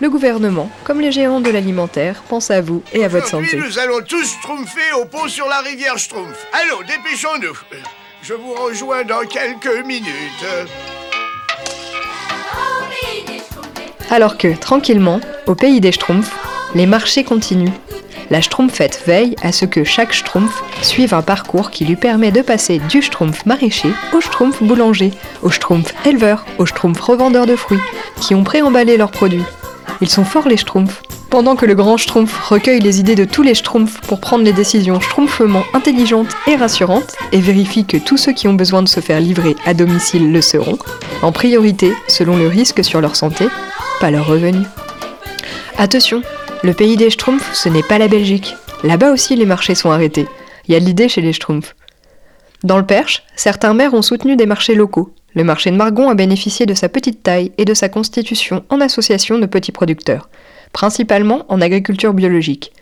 Le 0.00 0.10
gouvernement, 0.10 0.72
comme 0.82 1.00
les 1.00 1.12
géants 1.12 1.40
de 1.40 1.50
l'alimentaire, 1.52 2.24
pense 2.28 2.50
à 2.50 2.60
vous 2.60 2.82
et 2.92 3.04
à 3.04 3.08
votre 3.08 3.28
santé. 3.28 3.56
Nous 3.56 3.78
allons 3.78 4.00
tous 4.00 4.24
schtroumpfer 4.24 4.92
au 5.00 5.04
pont 5.04 5.28
sur 5.28 5.46
la 5.46 5.60
rivière 5.60 5.98
Schtroumpf. 5.98 6.48
Allons, 6.52 6.80
dépêchons-nous. 6.80 7.56
Je 8.24 8.34
vous 8.34 8.54
rejoins 8.54 9.02
dans 9.02 9.26
quelques 9.26 9.84
minutes. 9.84 10.46
Alors 14.10 14.38
que, 14.38 14.56
tranquillement, 14.56 15.18
au 15.48 15.56
pays 15.56 15.80
des 15.80 15.90
Schtroumpfs, 15.90 16.32
les 16.76 16.86
marchés 16.86 17.24
continuent. 17.24 17.72
La 18.30 18.40
Schtroumpfette 18.40 19.02
veille 19.04 19.34
à 19.42 19.50
ce 19.50 19.64
que 19.64 19.82
chaque 19.82 20.12
Schtroumpf 20.12 20.62
suive 20.82 21.14
un 21.14 21.22
parcours 21.22 21.72
qui 21.72 21.84
lui 21.84 21.96
permet 21.96 22.30
de 22.30 22.42
passer 22.42 22.78
du 22.78 23.02
Schtroumpf 23.02 23.44
maraîcher 23.44 23.90
au 24.12 24.20
Schtroumpf 24.20 24.62
boulanger, 24.62 25.10
au 25.42 25.50
Schtroumpf 25.50 25.92
éleveur, 26.06 26.44
au 26.58 26.66
Schtroumpf 26.66 27.00
revendeur 27.00 27.46
de 27.46 27.56
fruits, 27.56 27.80
qui 28.20 28.36
ont 28.36 28.44
préemballé 28.44 28.96
leurs 28.96 29.10
produits. 29.10 29.42
Ils 30.00 30.08
sont 30.08 30.24
forts 30.24 30.46
les 30.46 30.58
Schtroumpfs. 30.58 31.02
Pendant 31.32 31.56
que 31.56 31.64
le 31.64 31.74
grand 31.74 31.96
Schtroumpf 31.96 32.50
recueille 32.50 32.80
les 32.80 33.00
idées 33.00 33.14
de 33.14 33.24
tous 33.24 33.40
les 33.40 33.54
Schtroumpfs 33.54 34.02
pour 34.02 34.20
prendre 34.20 34.44
les 34.44 34.52
décisions 34.52 35.00
schtroumpfement 35.00 35.62
intelligentes 35.72 36.28
et 36.46 36.56
rassurantes 36.56 37.16
et 37.32 37.40
vérifie 37.40 37.86
que 37.86 37.96
tous 37.96 38.18
ceux 38.18 38.34
qui 38.34 38.48
ont 38.48 38.52
besoin 38.52 38.82
de 38.82 38.88
se 38.88 39.00
faire 39.00 39.18
livrer 39.18 39.56
à 39.64 39.72
domicile 39.72 40.30
le 40.30 40.42
seront, 40.42 40.76
en 41.22 41.32
priorité 41.32 41.94
selon 42.06 42.36
le 42.36 42.48
risque 42.48 42.84
sur 42.84 43.00
leur 43.00 43.16
santé, 43.16 43.46
pas 43.98 44.10
leur 44.10 44.26
revenu. 44.26 44.58
Attention, 45.78 46.20
le 46.62 46.74
pays 46.74 46.98
des 46.98 47.08
Schtroumpfs, 47.08 47.54
ce 47.54 47.70
n'est 47.70 47.82
pas 47.82 47.96
la 47.96 48.08
Belgique. 48.08 48.54
Là-bas 48.84 49.10
aussi, 49.10 49.34
les 49.34 49.46
marchés 49.46 49.74
sont 49.74 49.90
arrêtés. 49.90 50.28
Il 50.68 50.74
y 50.74 50.76
a 50.76 50.80
l'idée 50.80 51.08
chez 51.08 51.22
les 51.22 51.32
Schtroumpfs. 51.32 51.74
Dans 52.62 52.76
le 52.76 52.84
Perche, 52.84 53.22
certains 53.36 53.72
maires 53.72 53.94
ont 53.94 54.02
soutenu 54.02 54.36
des 54.36 54.44
marchés 54.44 54.74
locaux. 54.74 55.14
Le 55.34 55.44
marché 55.44 55.70
de 55.70 55.76
Margon 55.76 56.10
a 56.10 56.14
bénéficié 56.14 56.66
de 56.66 56.74
sa 56.74 56.90
petite 56.90 57.22
taille 57.22 57.52
et 57.56 57.64
de 57.64 57.72
sa 57.72 57.88
constitution 57.88 58.64
en 58.68 58.82
association 58.82 59.38
de 59.38 59.46
petits 59.46 59.72
producteurs, 59.72 60.28
principalement 60.72 61.44
en 61.48 61.60
agriculture 61.60 62.14
biologique. 62.14 62.72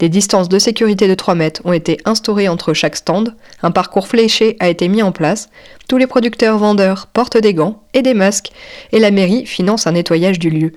Des 0.00 0.08
distances 0.08 0.48
de 0.48 0.58
sécurité 0.58 1.08
de 1.08 1.14
3 1.14 1.34
mètres 1.34 1.60
ont 1.64 1.74
été 1.74 1.98
instaurées 2.06 2.48
entre 2.48 2.72
chaque 2.72 2.96
stand, 2.96 3.36
un 3.62 3.70
parcours 3.70 4.08
fléché 4.08 4.56
a 4.58 4.70
été 4.70 4.88
mis 4.88 5.02
en 5.02 5.12
place, 5.12 5.50
tous 5.88 5.98
les 5.98 6.06
producteurs 6.06 6.56
vendeurs 6.56 7.06
portent 7.06 7.36
des 7.36 7.52
gants 7.52 7.82
et 7.92 8.00
des 8.00 8.14
masques, 8.14 8.50
et 8.92 8.98
la 8.98 9.10
mairie 9.10 9.44
finance 9.44 9.86
un 9.86 9.92
nettoyage 9.92 10.38
du 10.38 10.48
lieu. 10.48 10.72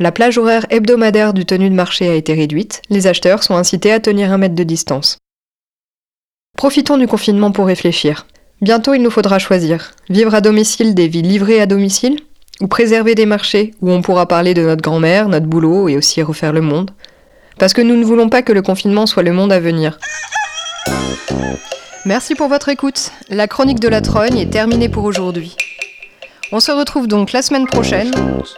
La 0.00 0.10
plage 0.10 0.36
horaire 0.36 0.66
hebdomadaire 0.70 1.32
du 1.32 1.46
tenue 1.46 1.70
de 1.70 1.74
marché 1.74 2.08
a 2.08 2.14
été 2.14 2.34
réduite, 2.34 2.82
les 2.90 3.06
acheteurs 3.06 3.44
sont 3.44 3.54
incités 3.54 3.92
à 3.92 4.00
tenir 4.00 4.32
un 4.32 4.38
mètre 4.38 4.56
de 4.56 4.64
distance. 4.64 5.18
Profitons 6.56 6.98
du 6.98 7.06
confinement 7.06 7.52
pour 7.52 7.66
réfléchir. 7.66 8.26
Bientôt 8.60 8.94
il 8.94 9.02
nous 9.02 9.10
faudra 9.10 9.38
choisir. 9.38 9.92
Vivre 10.08 10.34
à 10.34 10.40
domicile 10.40 10.94
des 10.94 11.06
vies 11.06 11.22
livrées 11.22 11.60
à 11.60 11.66
domicile 11.66 12.16
Ou 12.60 12.66
préserver 12.66 13.14
des 13.14 13.26
marchés 13.26 13.74
où 13.80 13.90
on 13.90 14.02
pourra 14.02 14.26
parler 14.26 14.54
de 14.54 14.62
notre 14.62 14.82
grand-mère, 14.82 15.28
notre 15.28 15.46
boulot 15.46 15.88
et 15.88 15.96
aussi 15.96 16.22
refaire 16.22 16.52
le 16.52 16.60
monde 16.60 16.90
Parce 17.58 17.72
que 17.72 17.80
nous 17.80 17.96
ne 17.96 18.04
voulons 18.04 18.28
pas 18.28 18.42
que 18.42 18.52
le 18.52 18.62
confinement 18.62 19.06
soit 19.06 19.22
le 19.22 19.32
monde 19.32 19.52
à 19.52 19.60
venir. 19.60 19.98
Merci 22.06 22.34
pour 22.34 22.48
votre 22.48 22.68
écoute. 22.68 23.12
La 23.28 23.46
chronique 23.46 23.80
de 23.80 23.88
la 23.88 24.00
Trogne 24.00 24.38
est 24.38 24.50
terminée 24.50 24.88
pour 24.88 25.04
aujourd'hui. 25.04 25.56
On 26.52 26.60
se 26.60 26.72
retrouve 26.72 27.06
donc 27.06 27.32
la 27.32 27.42
semaine 27.42 27.66
prochaine 27.66 28.10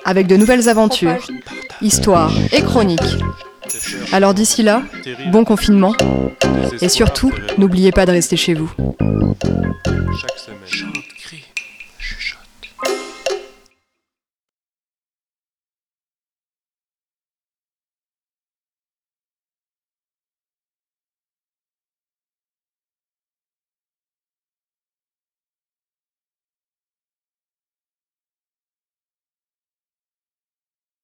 avec 0.04 0.26
de 0.26 0.36
nouvelles 0.36 0.68
aventures, 0.68 1.26
histoires 1.82 2.32
et 2.52 2.62
chroniques. 2.62 3.18
Alors 4.12 4.34
d'ici 4.34 4.62
là, 4.62 4.82
bon 5.30 5.44
confinement 5.44 5.92
et 6.80 6.88
surtout, 6.88 7.32
n'oubliez 7.58 7.92
pas 7.92 8.06
de 8.06 8.12
rester 8.12 8.36
chez 8.36 8.54
vous. 8.54 8.72